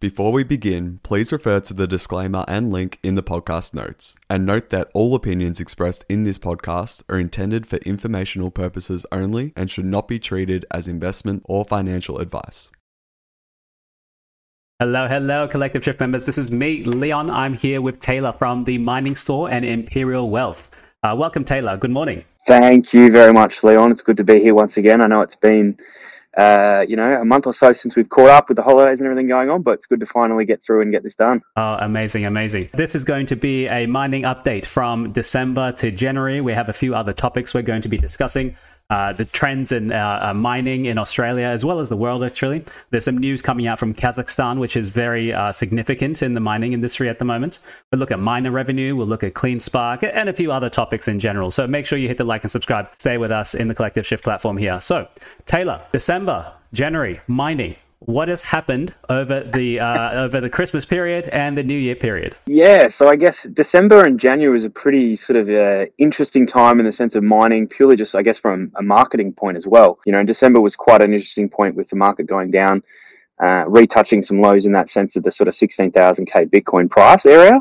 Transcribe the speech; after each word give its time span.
Before 0.00 0.30
we 0.30 0.44
begin, 0.44 1.00
please 1.02 1.32
refer 1.32 1.58
to 1.58 1.74
the 1.74 1.88
disclaimer 1.88 2.44
and 2.46 2.72
link 2.72 3.00
in 3.02 3.16
the 3.16 3.22
podcast 3.22 3.74
notes. 3.74 4.16
And 4.30 4.46
note 4.46 4.70
that 4.70 4.92
all 4.94 5.12
opinions 5.16 5.58
expressed 5.58 6.04
in 6.08 6.22
this 6.22 6.38
podcast 6.38 7.02
are 7.08 7.18
intended 7.18 7.66
for 7.66 7.78
informational 7.78 8.52
purposes 8.52 9.04
only 9.10 9.52
and 9.56 9.68
should 9.68 9.86
not 9.86 10.06
be 10.06 10.20
treated 10.20 10.64
as 10.70 10.86
investment 10.86 11.42
or 11.46 11.64
financial 11.64 12.18
advice. 12.18 12.70
Hello, 14.78 15.08
hello, 15.08 15.48
Collective 15.48 15.82
Shift 15.82 15.98
members. 15.98 16.26
This 16.26 16.38
is 16.38 16.52
me, 16.52 16.84
Leon. 16.84 17.28
I'm 17.28 17.54
here 17.54 17.82
with 17.82 17.98
Taylor 17.98 18.30
from 18.30 18.62
the 18.62 18.78
Mining 18.78 19.16
Store 19.16 19.50
and 19.50 19.64
Imperial 19.64 20.30
Wealth. 20.30 20.70
Uh, 21.02 21.16
welcome, 21.18 21.44
Taylor. 21.44 21.76
Good 21.76 21.90
morning. 21.90 22.24
Thank 22.46 22.94
you 22.94 23.10
very 23.10 23.32
much, 23.32 23.64
Leon. 23.64 23.90
It's 23.90 24.02
good 24.02 24.16
to 24.18 24.24
be 24.24 24.38
here 24.38 24.54
once 24.54 24.76
again. 24.76 25.00
I 25.00 25.08
know 25.08 25.22
it's 25.22 25.34
been 25.34 25.76
uh, 26.36 26.84
you 26.88 26.96
know, 26.96 27.20
a 27.20 27.24
month 27.24 27.46
or 27.46 27.52
so 27.52 27.72
since 27.72 27.96
we've 27.96 28.08
caught 28.08 28.30
up 28.30 28.48
with 28.48 28.56
the 28.56 28.62
holidays 28.62 29.00
and 29.00 29.06
everything 29.06 29.28
going 29.28 29.50
on, 29.50 29.62
but 29.62 29.72
it's 29.72 29.86
good 29.86 30.00
to 30.00 30.06
finally 30.06 30.44
get 30.44 30.62
through 30.62 30.82
and 30.82 30.92
get 30.92 31.02
this 31.02 31.16
done. 31.16 31.42
Oh, 31.56 31.76
amazing, 31.80 32.26
amazing. 32.26 32.68
This 32.74 32.94
is 32.94 33.04
going 33.04 33.26
to 33.26 33.36
be 33.36 33.66
a 33.66 33.86
mining 33.86 34.22
update 34.22 34.64
from 34.64 35.12
December 35.12 35.72
to 35.72 35.90
January. 35.90 36.40
We 36.40 36.52
have 36.52 36.68
a 36.68 36.72
few 36.72 36.94
other 36.94 37.12
topics 37.12 37.54
we're 37.54 37.62
going 37.62 37.82
to 37.82 37.88
be 37.88 37.98
discussing 37.98 38.56
uh, 38.90 39.12
the 39.12 39.24
trends 39.24 39.70
in 39.72 39.92
uh, 39.92 40.20
uh, 40.22 40.34
mining 40.34 40.86
in 40.86 40.98
Australia 40.98 41.46
as 41.46 41.64
well 41.64 41.78
as 41.80 41.88
the 41.88 41.96
world. 41.96 42.24
Actually, 42.24 42.64
there's 42.90 43.04
some 43.04 43.18
news 43.18 43.42
coming 43.42 43.66
out 43.66 43.78
from 43.78 43.94
Kazakhstan, 43.94 44.58
which 44.58 44.76
is 44.76 44.90
very 44.90 45.32
uh, 45.32 45.52
significant 45.52 46.22
in 46.22 46.34
the 46.34 46.40
mining 46.40 46.72
industry 46.72 47.08
at 47.08 47.18
the 47.18 47.24
moment. 47.24 47.58
We'll 47.92 47.98
look 47.98 48.10
at 48.10 48.18
miner 48.18 48.50
revenue, 48.50 48.96
we'll 48.96 49.06
look 49.06 49.24
at 49.24 49.34
CleanSpark, 49.34 50.10
and 50.12 50.28
a 50.28 50.32
few 50.32 50.52
other 50.52 50.70
topics 50.70 51.08
in 51.08 51.20
general. 51.20 51.50
So 51.50 51.66
make 51.66 51.86
sure 51.86 51.98
you 51.98 52.08
hit 52.08 52.16
the 52.16 52.24
like 52.24 52.44
and 52.44 52.50
subscribe. 52.50 52.90
Stay 52.94 53.18
with 53.18 53.30
us 53.30 53.54
in 53.54 53.68
the 53.68 53.74
Collective 53.74 54.06
Shift 54.06 54.24
platform 54.24 54.56
here. 54.56 54.80
So, 54.80 55.08
Taylor, 55.46 55.82
December, 55.92 56.52
January, 56.72 57.20
mining 57.26 57.76
what 58.00 58.28
has 58.28 58.42
happened 58.42 58.94
over 59.08 59.40
the 59.40 59.80
uh, 59.80 60.12
over 60.12 60.40
the 60.40 60.48
Christmas 60.48 60.84
period 60.84 61.28
and 61.28 61.58
the 61.58 61.62
New 61.62 61.76
Year 61.76 61.96
period? 61.96 62.36
Yeah, 62.46 62.88
so 62.88 63.08
I 63.08 63.16
guess 63.16 63.44
December 63.44 64.04
and 64.04 64.18
January 64.20 64.56
is 64.56 64.64
a 64.64 64.70
pretty 64.70 65.16
sort 65.16 65.36
of 65.36 65.48
uh, 65.48 65.86
interesting 65.98 66.46
time 66.46 66.78
in 66.78 66.86
the 66.86 66.92
sense 66.92 67.16
of 67.16 67.22
mining, 67.24 67.66
purely 67.66 67.96
just 67.96 68.14
I 68.14 68.22
guess 68.22 68.38
from 68.38 68.70
a 68.76 68.82
marketing 68.82 69.32
point 69.32 69.56
as 69.56 69.66
well. 69.66 69.98
You 70.06 70.12
know, 70.12 70.22
December 70.24 70.60
was 70.60 70.76
quite 70.76 71.00
an 71.02 71.12
interesting 71.12 71.48
point 71.48 71.74
with 71.74 71.90
the 71.90 71.96
market 71.96 72.26
going 72.26 72.50
down, 72.50 72.82
uh, 73.42 73.64
retouching 73.66 74.22
some 74.22 74.40
lows 74.40 74.66
in 74.66 74.72
that 74.72 74.88
sense 74.88 75.16
of 75.16 75.24
the 75.24 75.32
sort 75.32 75.48
of 75.48 75.54
sixteen 75.54 75.90
thousand 75.90 76.26
k 76.26 76.46
Bitcoin 76.46 76.88
price 76.88 77.26
area. 77.26 77.60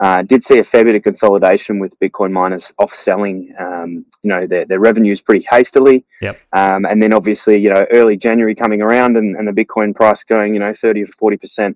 Uh, 0.00 0.22
did 0.22 0.44
see 0.44 0.58
a 0.58 0.64
fair 0.64 0.84
bit 0.84 0.94
of 0.94 1.02
consolidation 1.02 1.80
with 1.80 1.98
Bitcoin 1.98 2.30
miners 2.30 2.72
off 2.78 2.92
selling, 2.92 3.52
um, 3.58 4.06
you 4.22 4.28
know, 4.28 4.46
their, 4.46 4.64
their 4.64 4.78
revenues 4.78 5.20
pretty 5.20 5.44
hastily. 5.50 6.04
Yep. 6.20 6.38
Um, 6.52 6.86
and 6.86 7.02
then 7.02 7.12
obviously, 7.12 7.56
you 7.56 7.68
know, 7.68 7.84
early 7.90 8.16
January 8.16 8.54
coming 8.54 8.80
around 8.80 9.16
and, 9.16 9.34
and 9.36 9.48
the 9.48 9.64
Bitcoin 9.64 9.94
price 9.94 10.22
going, 10.22 10.54
you 10.54 10.60
know, 10.60 10.72
30 10.72 11.02
or 11.02 11.32
40% 11.32 11.74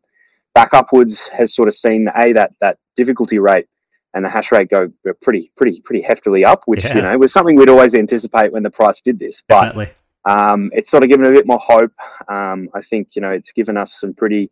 back 0.54 0.72
upwards 0.72 1.28
has 1.28 1.54
sort 1.54 1.68
of 1.68 1.74
seen 1.74 2.08
a 2.16 2.32
that 2.32 2.52
that 2.60 2.78
difficulty 2.96 3.38
rate 3.38 3.66
and 4.14 4.24
the 4.24 4.28
hash 4.28 4.52
rate 4.52 4.68
go 4.68 4.92
pretty 5.22 5.50
pretty 5.56 5.80
pretty 5.80 6.02
heftily 6.02 6.44
up, 6.44 6.62
which 6.66 6.84
yeah. 6.84 6.96
you 6.96 7.02
know 7.02 7.18
was 7.18 7.32
something 7.32 7.56
we'd 7.56 7.68
always 7.68 7.94
anticipate 7.94 8.52
when 8.52 8.62
the 8.62 8.70
price 8.70 9.00
did 9.00 9.18
this. 9.18 9.42
But 9.46 9.68
Definitely. 9.68 9.94
um, 10.28 10.70
it's 10.74 10.90
sort 10.90 11.02
of 11.02 11.08
given 11.08 11.26
a 11.26 11.32
bit 11.32 11.46
more 11.46 11.58
hope. 11.58 11.92
Um, 12.28 12.68
I 12.74 12.80
think 12.80 13.10
you 13.14 13.22
know 13.22 13.30
it's 13.30 13.52
given 13.52 13.76
us 13.76 14.00
some 14.00 14.14
pretty 14.14 14.50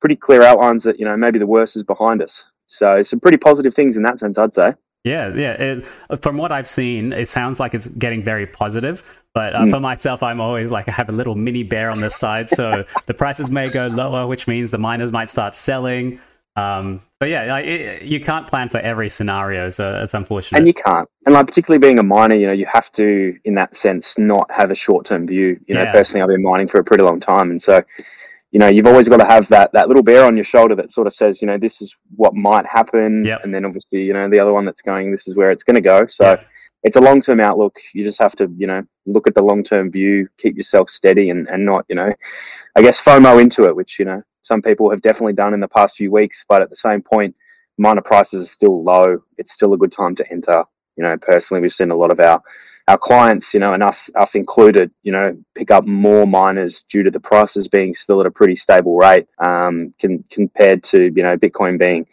pretty 0.00 0.16
clear 0.16 0.42
outlines 0.42 0.84
that 0.84 0.98
you 0.98 1.04
know 1.04 1.16
maybe 1.16 1.38
the 1.38 1.46
worst 1.46 1.76
is 1.76 1.84
behind 1.84 2.22
us. 2.22 2.50
So 2.72 3.02
some 3.02 3.20
pretty 3.20 3.38
positive 3.38 3.74
things 3.74 3.96
in 3.96 4.02
that 4.04 4.18
sense, 4.18 4.38
I'd 4.38 4.54
say. 4.54 4.74
Yeah, 5.04 5.34
yeah. 5.34 5.52
It, 5.52 5.86
from 6.20 6.36
what 6.36 6.52
I've 6.52 6.68
seen, 6.68 7.12
it 7.12 7.28
sounds 7.28 7.58
like 7.58 7.74
it's 7.74 7.88
getting 7.88 8.22
very 8.22 8.46
positive. 8.46 9.20
But 9.34 9.54
uh, 9.54 9.62
mm. 9.62 9.70
for 9.70 9.80
myself, 9.80 10.22
I'm 10.22 10.40
always 10.40 10.70
like 10.70 10.88
I 10.88 10.92
have 10.92 11.08
a 11.08 11.12
little 11.12 11.34
mini 11.34 11.64
bear 11.64 11.90
on 11.90 12.00
this 12.00 12.14
side, 12.14 12.48
so 12.48 12.84
the 13.06 13.14
prices 13.14 13.50
may 13.50 13.68
go 13.68 13.86
lower, 13.88 14.26
which 14.26 14.46
means 14.46 14.70
the 14.70 14.78
miners 14.78 15.10
might 15.10 15.28
start 15.28 15.54
selling. 15.54 16.20
Um, 16.54 17.00
so 17.18 17.24
yeah, 17.24 17.46
like, 17.46 17.64
it, 17.64 18.02
you 18.02 18.20
can't 18.20 18.46
plan 18.46 18.68
for 18.68 18.78
every 18.78 19.08
scenario, 19.08 19.70
so 19.70 20.02
it's 20.02 20.12
unfortunate. 20.12 20.58
And 20.58 20.66
you 20.66 20.74
can't, 20.74 21.08
and 21.24 21.34
like 21.34 21.46
particularly 21.46 21.80
being 21.80 21.98
a 21.98 22.02
miner, 22.02 22.34
you 22.34 22.46
know, 22.46 22.52
you 22.52 22.66
have 22.66 22.92
to, 22.92 23.38
in 23.44 23.54
that 23.54 23.74
sense, 23.74 24.18
not 24.18 24.50
have 24.50 24.70
a 24.70 24.74
short-term 24.74 25.26
view. 25.26 25.58
You 25.66 25.74
know, 25.74 25.82
yeah. 25.82 25.92
personally, 25.92 26.22
I've 26.22 26.28
been 26.28 26.42
mining 26.42 26.68
for 26.68 26.78
a 26.78 26.84
pretty 26.84 27.02
long 27.04 27.20
time, 27.20 27.50
and 27.50 27.60
so 27.60 27.82
you 28.52 28.58
know, 28.58 28.68
you've 28.68 28.86
always 28.86 29.08
got 29.08 29.16
to 29.16 29.24
have 29.24 29.48
that 29.48 29.72
that 29.72 29.88
little 29.88 30.02
bear 30.02 30.24
on 30.26 30.36
your 30.36 30.44
shoulder 30.44 30.74
that 30.74 30.92
sort 30.92 31.06
of 31.06 31.14
says, 31.14 31.40
you 31.40 31.48
know, 31.48 31.56
this 31.56 31.80
is 31.80 31.96
what 32.16 32.34
might 32.34 32.66
happen, 32.66 33.24
yep. 33.24 33.40
and 33.42 33.54
then 33.54 33.64
obviously, 33.64 34.02
you 34.04 34.12
know, 34.12 34.28
the 34.28 34.38
other 34.38 34.52
one 34.52 34.66
that's 34.66 34.82
going, 34.82 35.10
this 35.10 35.26
is 35.26 35.34
where 35.34 35.50
it's 35.50 35.64
going 35.64 35.74
to 35.74 35.80
go. 35.80 36.06
So 36.06 36.30
yep. 36.30 36.46
it's 36.82 36.96
a 36.96 37.00
long 37.00 37.22
term 37.22 37.40
outlook. 37.40 37.78
You 37.94 38.04
just 38.04 38.20
have 38.20 38.36
to, 38.36 38.52
you 38.58 38.66
know, 38.66 38.82
look 39.06 39.26
at 39.26 39.34
the 39.34 39.42
long 39.42 39.62
term 39.64 39.90
view, 39.90 40.28
keep 40.36 40.56
yourself 40.56 40.90
steady, 40.90 41.30
and 41.30 41.48
and 41.48 41.64
not, 41.64 41.86
you 41.88 41.94
know, 41.94 42.12
I 42.76 42.82
guess 42.82 43.02
FOMO 43.02 43.40
into 43.40 43.64
it, 43.64 43.74
which 43.74 43.98
you 43.98 44.04
know 44.04 44.22
some 44.42 44.60
people 44.60 44.90
have 44.90 45.00
definitely 45.00 45.32
done 45.32 45.54
in 45.54 45.60
the 45.60 45.68
past 45.68 45.96
few 45.96 46.12
weeks. 46.12 46.44
But 46.46 46.60
at 46.60 46.68
the 46.68 46.76
same 46.76 47.00
point, 47.00 47.34
miner 47.78 48.02
prices 48.02 48.42
are 48.42 48.46
still 48.46 48.84
low. 48.84 49.22
It's 49.38 49.52
still 49.52 49.72
a 49.72 49.78
good 49.78 49.92
time 49.92 50.14
to 50.16 50.30
enter. 50.30 50.62
You 50.96 51.04
know, 51.04 51.16
personally, 51.16 51.62
we've 51.62 51.72
seen 51.72 51.90
a 51.90 51.96
lot 51.96 52.10
of 52.10 52.20
our 52.20 52.42
our 52.88 52.98
clients, 52.98 53.54
you 53.54 53.60
know, 53.60 53.72
and 53.72 53.82
us 53.82 54.10
us 54.16 54.34
included, 54.34 54.90
you 55.02 55.12
know, 55.12 55.36
pick 55.54 55.70
up 55.70 55.84
more 55.84 56.26
miners 56.26 56.82
due 56.82 57.02
to 57.02 57.10
the 57.10 57.20
prices 57.20 57.68
being 57.68 57.94
still 57.94 58.20
at 58.20 58.26
a 58.26 58.30
pretty 58.30 58.56
stable 58.56 58.96
rate, 58.96 59.28
um, 59.38 59.94
can, 59.98 60.24
compared 60.30 60.82
to 60.84 61.12
you 61.14 61.22
know 61.22 61.36
Bitcoin 61.36 61.78
being, 61.78 62.06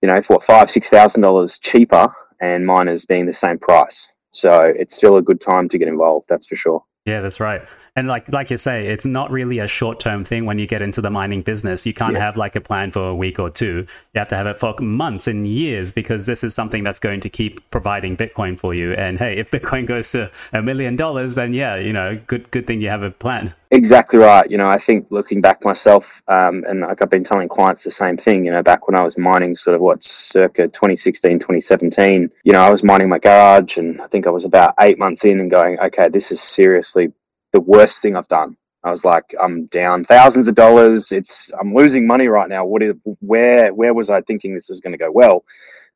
you 0.00 0.08
know, 0.08 0.20
for 0.22 0.40
five 0.40 0.70
six 0.70 0.90
thousand 0.90 1.22
dollars 1.22 1.58
cheaper, 1.58 2.12
and 2.40 2.66
miners 2.66 3.04
being 3.04 3.26
the 3.26 3.34
same 3.34 3.58
price. 3.58 4.10
So 4.32 4.60
it's 4.60 4.96
still 4.96 5.16
a 5.18 5.22
good 5.22 5.40
time 5.40 5.68
to 5.68 5.78
get 5.78 5.88
involved. 5.88 6.26
That's 6.28 6.46
for 6.46 6.56
sure. 6.56 6.84
Yeah, 7.04 7.20
that's 7.20 7.40
right. 7.40 7.62
And 7.94 8.08
like 8.08 8.32
like 8.32 8.50
you 8.50 8.56
say, 8.56 8.86
it's 8.86 9.04
not 9.04 9.30
really 9.30 9.58
a 9.58 9.66
short 9.66 10.00
term 10.00 10.24
thing 10.24 10.46
when 10.46 10.58
you 10.58 10.66
get 10.66 10.80
into 10.80 11.02
the 11.02 11.10
mining 11.10 11.42
business. 11.42 11.84
You 11.84 11.92
can't 11.92 12.14
yeah. 12.14 12.20
have 12.20 12.38
like 12.38 12.56
a 12.56 12.60
plan 12.60 12.90
for 12.90 13.08
a 13.08 13.14
week 13.14 13.38
or 13.38 13.50
two. 13.50 13.86
You 14.14 14.18
have 14.18 14.28
to 14.28 14.36
have 14.36 14.46
it 14.46 14.58
for 14.58 14.74
months 14.80 15.26
and 15.26 15.46
years 15.46 15.92
because 15.92 16.24
this 16.24 16.42
is 16.42 16.54
something 16.54 16.84
that's 16.84 16.98
going 16.98 17.20
to 17.20 17.28
keep 17.28 17.68
providing 17.70 18.16
Bitcoin 18.16 18.58
for 18.58 18.72
you. 18.72 18.94
And 18.94 19.18
hey, 19.18 19.36
if 19.36 19.50
Bitcoin 19.52 19.86
goes 19.86 20.10
to 20.12 20.30
a 20.54 20.62
million 20.62 20.96
dollars, 20.96 21.34
then 21.34 21.52
yeah, 21.52 21.76
you 21.76 21.92
know, 21.92 22.18
good 22.26 22.50
good 22.50 22.66
thing 22.66 22.80
you 22.80 22.88
have 22.88 23.02
a 23.02 23.10
plan. 23.10 23.52
Exactly 23.70 24.18
right. 24.18 24.50
You 24.50 24.56
know, 24.56 24.68
I 24.68 24.78
think 24.78 25.06
looking 25.10 25.42
back 25.42 25.62
myself, 25.62 26.22
um, 26.28 26.64
and 26.66 26.80
like 26.80 27.02
I've 27.02 27.10
been 27.10 27.24
telling 27.24 27.48
clients 27.48 27.84
the 27.84 27.90
same 27.90 28.16
thing. 28.16 28.46
You 28.46 28.52
know, 28.52 28.62
back 28.62 28.88
when 28.88 28.96
I 28.96 29.04
was 29.04 29.18
mining, 29.18 29.54
sort 29.54 29.74
of 29.74 29.82
what 29.82 30.02
circa 30.02 30.66
2016, 30.68 31.38
2017. 31.38 32.30
You 32.44 32.52
know, 32.52 32.62
I 32.62 32.70
was 32.70 32.82
mining 32.82 33.10
my 33.10 33.18
garage, 33.18 33.76
and 33.76 34.00
I 34.00 34.06
think 34.06 34.26
I 34.26 34.30
was 34.30 34.46
about 34.46 34.74
eight 34.80 34.98
months 34.98 35.26
in 35.26 35.40
and 35.40 35.50
going, 35.50 35.78
okay, 35.80 36.08
this 36.08 36.32
is 36.32 36.40
seriously 36.40 37.12
the 37.52 37.60
worst 37.60 38.02
thing 38.02 38.16
I've 38.16 38.28
done. 38.28 38.56
I 38.84 38.90
was 38.90 39.04
like, 39.04 39.34
I'm 39.40 39.66
down 39.66 40.04
thousands 40.04 40.48
of 40.48 40.54
dollars. 40.54 41.12
It's 41.12 41.52
I'm 41.60 41.74
losing 41.74 42.06
money 42.06 42.26
right 42.28 42.48
now. 42.48 42.64
What 42.64 42.82
is 42.82 42.94
where 43.20 43.72
where 43.72 43.94
was 43.94 44.10
I 44.10 44.20
thinking 44.22 44.54
this 44.54 44.68
was 44.68 44.80
going 44.80 44.92
to 44.92 44.98
go 44.98 45.10
well? 45.10 45.44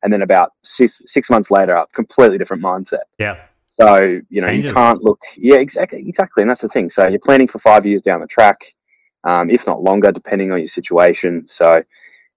And 0.03 0.13
then 0.13 0.23
about 0.23 0.53
six 0.63 1.03
six 1.07 1.31
months 1.31 1.51
later, 1.51 1.75
a 1.75 1.87
completely 1.89 2.39
different 2.39 2.63
mindset. 2.63 3.05
Yeah. 3.19 3.41
So 3.69 4.21
you 4.31 4.41
know 4.41 4.49
Changes. 4.49 4.71
you 4.71 4.75
can't 4.75 5.03
look. 5.03 5.21
Yeah, 5.37 5.57
exactly, 5.57 6.09
exactly, 6.09 6.43
and 6.43 6.51
that's 6.51 6.63
the 6.63 6.69
thing. 6.69 6.89
So 6.89 7.09
you're 7.09 7.19
planning 7.19 7.49
for 7.49 7.59
five 7.59 7.85
years 7.85 8.03
down 8.03 8.21
the 8.21 8.27
track, 8.27 8.75
um, 9.25 9.51
if 9.51 9.67
not 9.67 9.83
longer, 9.83 10.13
depending 10.13 10.53
on 10.53 10.59
your 10.59 10.69
situation. 10.69 11.47
So 11.49 11.83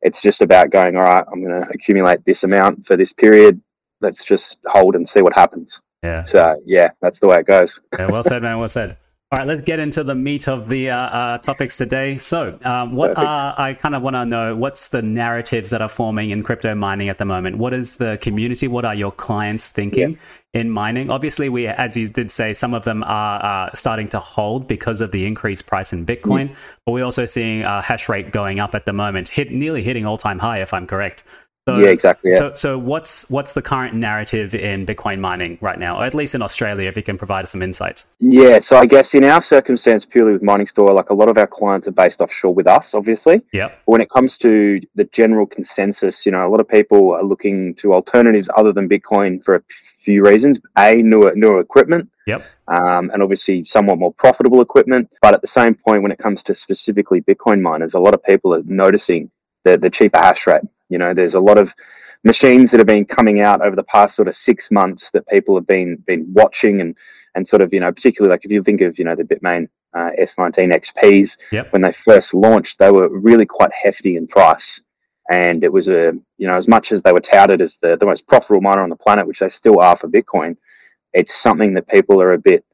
it's 0.01 0.22
just 0.22 0.41
about 0.41 0.72
going. 0.72 0.97
All 0.97 1.03
right, 1.03 1.25
I'm 1.31 1.44
going 1.44 1.62
to 1.62 1.69
accumulate 1.69 2.25
this 2.25 2.44
amount 2.44 2.86
for 2.86 2.97
this 2.97 3.13
period. 3.13 3.62
Let's 4.01 4.25
just 4.25 4.59
hold 4.66 4.96
and 4.96 5.07
see 5.07 5.22
what 5.22 5.34
happens. 5.34 5.81
Yeah. 6.01 6.24
So 6.24 6.59
yeah, 6.66 6.90
that's 7.01 7.19
the 7.19 7.28
way 7.28 7.40
it 7.40 7.46
goes. 7.46 7.80
yeah, 7.97 8.09
well 8.09 8.24
said, 8.24 8.41
man. 8.41 8.57
Well 8.57 8.68
said. 8.68 8.97
All 9.32 9.38
right, 9.38 9.48
let's 9.48 9.62
get 9.62 9.78
into 9.78 10.04
the 10.04 10.16
meat 10.16 10.48
of 10.48 10.68
the 10.68 10.90
uh, 10.90 10.98
uh, 10.98 11.38
topics 11.38 11.78
today. 11.78 12.18
So, 12.18 12.58
um, 12.64 12.96
what 12.96 13.16
are, 13.16 13.54
I 13.60 13.76
kind 13.76 13.94
of 13.94 14.02
want 14.02 14.16
to 14.16 14.26
know 14.26 14.56
what's 14.56 14.88
the 14.88 15.04
narratives 15.04 15.70
that 15.70 15.84
are 15.84 15.88
forming 15.88 16.32
in 16.32 16.42
crypto 16.42 16.74
mining 16.74 17.10
at 17.10 17.20
the 17.20 17.26
moment? 17.26 17.60
What 17.60 17.72
is 17.72 17.98
the 17.98 18.18
community? 18.22 18.68
What 18.68 18.86
are 18.86 18.96
your 18.96 19.12
clients 19.12 19.70
thinking 19.70 20.18
in 20.56 20.72
mining? 20.72 21.12
Obviously, 21.12 21.48
we, 21.48 21.68
as 21.68 21.96
you 21.96 22.08
did 22.08 22.32
say, 22.32 22.54
some 22.54 22.74
of 22.74 22.86
them 22.86 23.04
are 23.04 23.68
uh, 23.68 23.70
starting 23.76 24.08
to 24.10 24.20
hold 24.20 24.68
because 24.68 25.00
of 25.00 25.12
the 25.12 25.28
increased 25.28 25.68
price 25.68 25.94
in 25.94 26.08
Bitcoin, 26.08 26.56
but 26.84 26.94
we're 26.94 27.06
also 27.06 27.28
seeing 27.28 27.64
uh, 27.64 27.84
hash 27.84 28.10
rate 28.10 28.32
going 28.32 28.60
up 28.60 28.74
at 28.74 28.88
the 28.88 28.94
moment, 28.94 29.30
hit 29.30 29.52
nearly 29.52 29.84
hitting 29.84 30.08
all 30.08 30.18
time 30.18 30.40
high, 30.40 30.60
if 30.60 30.74
I'm 30.74 30.88
correct. 30.88 31.24
So, 31.69 31.77
yeah, 31.77 31.89
exactly. 31.89 32.31
Yeah. 32.31 32.38
So, 32.38 32.54
so 32.56 32.77
what's 32.77 33.30
what's 33.30 33.54
the 33.54 33.62
current 33.62 33.94
narrative 33.94 34.56
in 34.56 34.86
Bitcoin 34.86 35.19
mining 35.19 35.57
right 35.62 35.77
now, 35.77 36.00
or 36.00 36.06
at 36.06 36.13
least 36.13 36.36
in 36.36 36.42
Australia, 36.42 36.88
if 36.88 36.98
you 36.98 37.04
can 37.04 37.18
provide 37.18 37.44
us 37.44 37.51
some 37.51 37.62
insight? 37.62 38.04
Yeah, 38.19 38.60
so 38.60 38.77
I 38.77 38.86
guess 38.86 39.13
in 39.13 39.24
our 39.24 39.42
circumstance, 39.42 40.06
purely 40.06 40.33
with 40.33 40.44
Mining 40.44 40.68
Store, 40.68 40.92
like 40.94 41.10
a 41.10 41.13
lot 41.13 41.30
of 41.30 41.38
our 41.38 41.48
clients 41.48 41.88
are 41.88 41.92
based 41.92 42.21
offshore 42.21 42.54
with 42.54 42.68
us, 42.68 42.94
obviously. 42.94 43.42
Yeah. 43.54 43.71
When 43.86 44.01
it 44.01 44.10
comes 44.10 44.38
to 44.39 44.81
the 44.95 45.06
general 45.06 45.45
consensus, 45.45 46.25
you 46.25 46.31
know, 46.31 46.48
a 46.48 46.50
lot 46.50 46.60
of 46.60 46.68
people 46.68 47.13
are 47.13 47.24
looking 47.24 47.75
to 47.75 47.94
alternatives 47.94 48.50
other 48.56 48.72
than 48.72 48.89
Bitcoin 48.89 49.44
for 49.44 49.56
a 49.56 49.62
few 49.69 50.25
reasons. 50.25 50.60
A, 50.77 51.01
newer 51.01 51.33
newer 51.36 51.60
equipment. 51.60 52.10
Yep. 52.25 52.45
Um, 52.68 53.10
and 53.12 53.24
obviously 53.24 53.63
somewhat 53.63 53.98
more 53.98 54.13
profitable 54.13 54.62
equipment. 54.62 55.10
But 55.22 55.33
at 55.33 55.42
the 55.42 55.48
same 55.48 55.74
point, 55.74 56.04
when 56.04 56.12
it 56.12 56.19
comes 56.19 56.44
to 56.44 56.54
specifically 56.54 57.22
Bitcoin 57.22 57.62
miners, 57.62 57.95
a 57.95 58.00
lot 58.00 58.13
of 58.13 58.24
people 58.24 58.54
are 58.54 58.62
noticing 58.65 59.31
the, 59.63 59.77
the 59.77 59.89
cheaper 59.89 60.19
hash 60.19 60.45
rate. 60.48 60.62
You 60.89 60.97
know, 60.97 61.13
there's 61.13 61.36
a 61.36 61.39
lot 61.39 61.57
of 61.57 61.74
machines 62.24 62.71
that 62.71 62.80
have 62.80 62.88
been 62.88 63.06
coming 63.06 63.39
out 63.41 63.62
over 63.62 63.75
the 63.75 63.83
past 63.83 64.15
sort 64.15 64.27
of 64.27 64.36
six 64.36 64.69
months 64.71 65.12
that 65.12 65.27
people 65.27 65.56
have 65.56 65.68
been 65.68 65.95
been 66.07 66.25
watching 66.33 66.81
and 66.81 66.95
and 67.36 67.47
sort 67.47 67.62
of 67.62 67.74
you 67.74 67.80
know 67.80 67.91
particularly 67.91 68.31
like 68.31 68.44
if 68.44 68.51
you 68.51 68.62
think 68.62 68.81
of 68.81 69.00
you 69.00 69.06
know 69.06 69.15
the 69.15 69.24
Bitmain 69.24 69.68
uh, 69.94 70.12
S19 70.19 70.74
XPs, 70.74 71.38
Yep. 71.51 71.74
when 71.74 71.81
they 71.81 71.91
first 71.91 72.33
launched, 72.33 72.80
they 72.80 72.91
were 72.91 73.09
really 73.09 73.45
quite 73.45 73.71
hefty 73.74 74.15
in 74.15 74.27
price. 74.27 74.81
And 75.31 75.63
it 75.63 75.71
was 75.71 75.88
a, 75.88 76.13
you 76.38 76.47
know, 76.47 76.56
as 76.56 76.68
much 76.68 76.91
as 76.91 77.03
they 77.03 77.13
were 77.13 77.19
touted 77.19 77.62
as 77.62 77.77
the, 77.77 77.95
the 77.95 78.06
most 78.06 78.27
profitable 78.27 78.62
miner 78.62 78.81
on 78.81 78.89
the 78.89 78.95
planet, 78.95 79.27
which 79.27 79.39
they 79.39 79.50
still 79.50 79.80
are 79.80 79.95
for 79.95 80.07
Bitcoin, 80.07 80.57
it's 81.13 81.36
something 81.36 81.74
that 81.75 81.88
people 81.88 82.21
are 82.21 82.33
a 82.33 82.38
bit, 82.38 82.65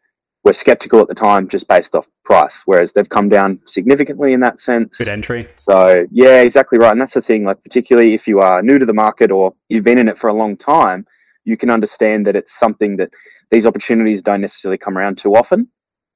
were 0.46 0.54
skeptical 0.54 1.02
at 1.02 1.10
the 1.10 1.16
time 1.16 1.50
just 1.50 1.68
based 1.68 1.96
off 1.96 2.08
price. 2.24 2.62
Whereas 2.66 2.94
they've 2.94 3.10
come 3.10 3.28
down 3.28 3.60
significantly 3.66 4.32
in 4.32 4.40
that 4.42 4.62
sense. 4.62 5.00
Good 5.00 5.10
entry. 5.10 5.50
So 5.58 6.06
yeah, 6.12 6.42
exactly 6.42 6.78
right. 6.78 6.92
And 6.92 7.02
that's 7.02 7.16
the 7.16 7.22
thing, 7.22 7.44
like 7.44 7.62
particularly 7.64 8.14
if 8.14 8.28
you 8.28 8.40
are 8.40 8.62
new 8.62 8.80
to 8.80 8.86
the 8.86 8.94
market 8.94 9.32
or 9.32 9.54
you've 9.68 9.84
been 9.84 9.98
in 9.98 10.08
it 10.08 10.18
for 10.18 10.30
a 10.30 10.34
long 10.34 10.56
time, 10.56 11.06
you 11.44 11.58
can 11.58 11.70
understand 11.70 12.26
that 12.28 12.36
it's 12.36 12.58
something 12.58 12.96
that 12.98 13.12
these 13.52 13.66
opportunities 13.66 14.22
don't 14.22 14.42
necessarily 14.42 14.78
come 14.78 14.98
around 14.98 15.18
too 15.18 15.36
often. 15.36 15.68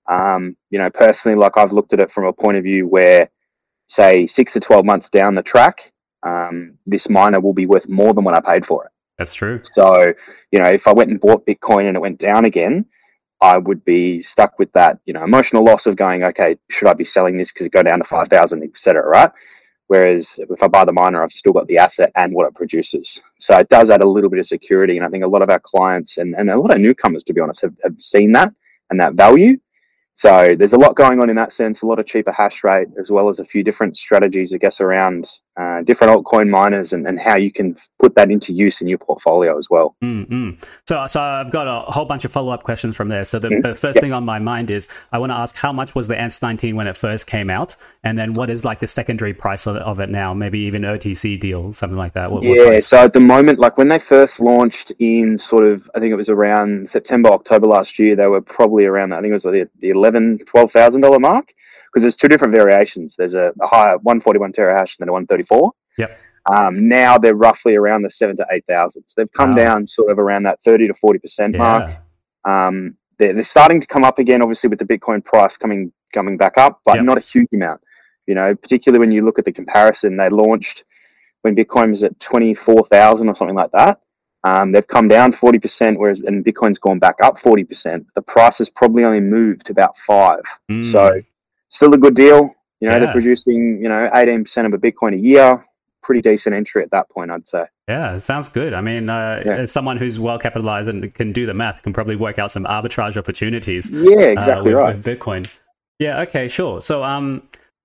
Um, 0.08 0.56
you 0.70 0.80
know, 0.80 0.90
personally, 0.90 1.38
like 1.38 1.58
I've 1.58 1.72
looked 1.72 1.94
at 1.94 2.00
it 2.00 2.10
from 2.10 2.26
a 2.26 2.34
point 2.34 2.58
of 2.58 2.64
view 2.64 2.88
where, 2.88 3.30
say, 3.88 4.26
six 4.26 4.54
to 4.54 4.60
twelve 4.60 4.86
months 4.86 5.10
down 5.10 5.36
the 5.36 5.44
track, 5.44 5.92
um, 6.24 6.78
this 6.88 7.10
miner 7.10 7.40
will 7.40 7.54
be 7.54 7.68
worth 7.68 7.88
more 7.88 8.14
than 8.14 8.24
what 8.24 8.34
I 8.34 8.42
paid 8.42 8.66
for 8.66 8.86
it. 8.86 8.92
That's 9.20 9.34
true. 9.34 9.62
So, 9.64 10.14
you 10.52 10.60
know, 10.60 10.70
if 10.70 10.88
I 10.88 10.94
went 10.94 11.12
and 11.12 11.20
bought 11.20 11.46
Bitcoin 11.46 11.88
and 11.88 11.96
it 11.96 12.00
went 12.00 12.20
down 12.20 12.46
again, 12.46 12.86
I 13.42 13.58
would 13.58 13.84
be 13.86 14.22
stuck 14.22 14.60
with 14.60 14.72
that, 14.74 15.00
you 15.06 15.14
know, 15.14 15.24
emotional 15.24 15.64
loss 15.64 15.86
of 15.88 15.96
going, 15.96 16.24
okay, 16.24 16.58
should 16.70 16.88
I 16.88 16.94
be 16.94 17.04
selling 17.06 17.38
this 17.38 17.52
because 17.52 17.66
it 17.66 17.72
go 17.72 17.84
down 17.84 18.00
to 18.00 18.04
5,000, 18.04 18.64
et 18.64 18.78
cetera, 18.78 19.08
right? 19.08 19.32
Whereas 19.88 20.40
if 20.50 20.62
I 20.62 20.68
buy 20.68 20.86
the 20.86 20.94
miner, 20.94 21.24
I've 21.24 21.32
still 21.32 21.54
got 21.54 21.68
the 21.68 21.80
asset 21.80 22.12
and 22.16 22.34
what 22.34 22.48
it 22.48 22.54
produces. 22.54 23.24
So 23.40 23.58
it 23.58 23.70
does 23.70 23.90
add 23.90 24.02
a 24.02 24.06
little 24.06 24.30
bit 24.30 24.40
of 24.40 24.46
security. 24.46 24.98
And 24.98 25.06
I 25.06 25.10
think 25.10 25.24
a 25.24 25.28
lot 25.28 25.42
of 25.42 25.50
our 25.50 25.60
clients 25.60 26.20
and, 26.20 26.36
and 26.36 26.50
a 26.50 26.60
lot 26.60 26.74
of 26.74 26.80
newcomers, 26.80 27.24
to 27.24 27.34
be 27.34 27.42
honest, 27.42 27.62
have, 27.62 27.76
have 27.84 28.00
seen 28.00 28.32
that 28.34 28.54
and 28.92 29.00
that 29.00 29.16
value. 29.16 29.58
So 30.14 30.54
there's 30.54 30.74
a 30.74 30.78
lot 30.78 30.96
going 30.96 31.22
on 31.22 31.30
in 31.30 31.38
that 31.38 31.54
sense, 31.54 31.82
a 31.82 31.88
lot 31.88 31.98
of 31.98 32.06
cheaper 32.06 32.32
hash 32.32 32.64
rate, 32.64 32.90
as 33.00 33.10
well 33.10 33.30
as 33.30 33.40
a 33.40 33.46
few 33.46 33.64
different 33.64 33.96
strategies, 33.96 34.54
I 34.54 34.58
guess, 34.58 34.82
around 34.82 35.28
uh, 35.58 35.82
different 35.84 36.14
altcoin 36.14 36.50
miners 36.50 36.94
and, 36.94 37.06
and 37.08 37.20
how 37.20 37.36
you 37.36 37.52
can 37.52 37.76
put 38.00 38.16
that 38.16 38.32
into 38.32 38.54
use 38.54 38.82
in 38.82 38.88
your 38.88 38.98
portfolio 38.98 39.58
as 39.58 39.70
well. 39.70 39.96
Mm-hmm. 40.04 40.52
So, 40.88 41.06
so 41.08 41.20
I've 41.20 41.52
got 41.52 41.68
a 41.68 41.92
whole 41.92 42.06
bunch 42.06 42.24
of 42.24 42.32
follow 42.32 42.52
up 42.52 42.64
questions 42.64 42.96
from 42.96 43.10
there. 43.10 43.26
So 43.26 43.40
the, 43.40 43.50
Mhm. 43.50 43.64
the 43.64 43.76
first 43.76 43.98
Yep. 43.98 44.04
thing 44.04 44.14
on 44.14 44.24
my 44.24 44.40
mind 44.40 44.72
is 44.72 44.88
I 45.12 45.18
want 45.18 45.32
to 45.32 45.36
ask 45.36 45.56
how 45.56 45.74
much 45.74 45.96
was 45.96 46.08
the 46.08 46.16
S19 46.16 46.76
when 46.76 46.88
it 46.88 46.96
first 46.96 47.28
came 47.28 47.50
out, 47.50 47.76
and 48.04 48.18
then 48.18 48.34
what 48.34 48.50
is 48.50 48.64
like 48.64 48.80
the 48.80 48.88
secondary 48.88 49.34
price 49.34 49.66
of, 49.68 49.76
of 49.78 50.00
it 50.00 50.10
now? 50.10 50.34
Maybe 50.34 50.60
even 50.60 50.84
OTC 50.84 51.38
deal, 51.40 51.74
something 51.74 51.98
like 51.98 52.14
that. 52.14 52.32
What, 52.32 52.44
what 52.44 52.58
Yeah, 52.58 52.66
price? 52.68 52.88
so 52.88 53.00
at 53.00 53.14
the 53.14 53.20
moment, 53.20 53.60
like 53.60 53.78
when 53.78 53.90
they 53.90 54.00
first 54.00 54.40
launched 54.40 54.94
in 55.00 55.38
sort 55.38 55.66
of, 55.66 55.90
I 55.96 56.00
think 56.00 56.12
it 56.14 56.16
was 56.16 56.30
around 56.30 56.90
September, 56.90 57.30
October 57.30 57.68
last 57.68 58.00
year, 58.00 58.16
they 58.16 58.28
were 58.28 58.42
probably 58.42 58.86
around. 58.86 59.12
I 59.14 59.18
think 59.18 59.32
it 59.32 59.34
was 59.34 59.44
the, 59.44 59.70
the 59.80 59.90
eleven, 59.90 60.38
twelve 60.46 60.72
thousand 60.72 61.02
dollar 61.02 61.20
mark 61.20 61.54
because 61.92 62.04
there's 62.04 62.16
two 62.16 62.28
different 62.28 62.54
variations. 62.54 63.16
There's 63.16 63.36
a, 63.36 63.52
a 63.62 63.68
higher 63.68 63.98
141 63.98 64.52
terahash 64.54 64.98
and 64.98 65.06
then 65.06 65.10
a 65.10 65.14
134. 65.14 65.72
Yep. 65.98 66.20
Um, 66.50 66.88
now 66.88 67.18
they're 67.18 67.36
roughly 67.36 67.76
around 67.76 68.02
the 68.04 68.10
seven 68.10 68.36
to 68.38 68.46
eight 68.52 68.66
thousand. 68.68 69.04
So 69.08 69.22
they've 69.22 69.32
come 69.34 69.52
Wow. 69.52 69.66
down 69.66 69.88
sort 69.88 70.12
of 70.12 70.20
around 70.20 70.44
that 70.44 70.62
30 70.64 70.88
to 70.88 70.94
40 70.94 71.20
percent 71.20 71.58
mark. 71.58 71.92
Um, 72.46 72.96
they're, 73.18 73.34
they're 73.34 73.44
starting 73.44 73.82
to 73.82 73.88
come 73.88 74.04
up 74.04 74.18
again, 74.20 74.42
obviously 74.42 74.70
with 74.70 74.80
the 74.80 74.86
Bitcoin 74.86 75.24
price 75.24 75.58
coming 75.58 75.92
coming 76.14 76.38
back 76.38 76.58
up, 76.58 76.80
but 76.86 76.96
Yep. 76.96 77.06
not 77.06 77.18
a 77.18 77.22
huge 77.22 77.50
amount. 77.54 77.82
You 78.26 78.36
know, 78.36 78.56
particularly 78.56 79.00
when 79.00 79.12
you 79.12 79.24
look 79.26 79.38
at 79.40 79.46
the 79.46 79.52
comparison, 79.52 80.16
they 80.18 80.30
launched 80.30 80.86
when 81.42 81.56
Bitcoin 81.56 81.90
was 81.90 82.04
at 82.04 82.20
twenty 82.20 82.54
four 82.54 82.86
thousand 82.86 83.28
or 83.28 83.36
something 83.36 83.56
like 83.58 83.72
that. 83.72 84.00
Um, 84.46 84.72
they've 84.72 84.88
come 84.88 85.08
down 85.10 85.34
forty 85.34 85.60
percent, 85.60 86.00
whereas 86.00 86.20
and 86.22 86.46
Bitcoin's 86.46 86.80
gone 86.80 87.00
back 87.00 87.16
up 87.22 87.38
forty 87.38 87.64
percent. 87.66 88.08
The 88.16 88.22
price 88.22 88.60
has 88.60 88.70
probably 88.70 89.04
only 89.04 89.20
moved 89.20 89.70
about 89.70 89.98
five. 89.98 90.42
Mm. 90.72 90.86
So 90.86 91.22
still 91.70 91.94
a 91.94 91.98
good 91.98 92.16
deal. 92.16 92.54
You 92.80 92.88
know, 92.88 92.94
Yeah. 92.96 93.00
they're 93.00 93.12
producing 93.12 93.82
you 93.82 93.90
know 93.90 94.10
eighteen 94.14 94.44
percent 94.44 94.68
of 94.68 94.74
a 94.74 94.78
Bitcoin 94.78 95.14
a 95.14 95.18
year. 95.18 95.66
Pretty 96.02 96.22
decent 96.22 96.56
entry 96.56 96.82
at 96.82 96.92
that 96.92 97.10
point, 97.10 97.30
I'd 97.30 97.48
say. 97.48 97.66
Yeah, 97.88 98.16
it 98.16 98.22
sounds 98.22 98.48
good. 98.48 98.74
I 98.74 98.82
mean, 98.82 99.10
uh, 99.10 99.44
Yeah. 99.46 99.58
as 99.58 99.72
someone 99.72 99.98
who's 99.98 100.20
well 100.20 100.40
capitalized 100.40 100.88
and 100.90 101.14
can 101.14 101.34
do 101.34 101.46
the 101.46 101.54
math, 101.54 101.84
can 101.84 101.92
probably 101.94 102.16
work 102.16 102.40
out 102.40 102.52
some 102.52 102.64
arbitrage 102.66 103.18
opportunities. 103.18 103.92
Yeah, 103.92 104.16
uh, 104.16 104.20
exactly 104.30 104.74
with, 104.74 104.80
right. 104.80 104.96
with 104.96 105.06
Bitcoin. 105.06 105.50
Yeah. 106.00 106.22
Okay. 106.22 106.48
Sure. 106.48 106.82
So, 106.82 107.04
um, 107.04 107.44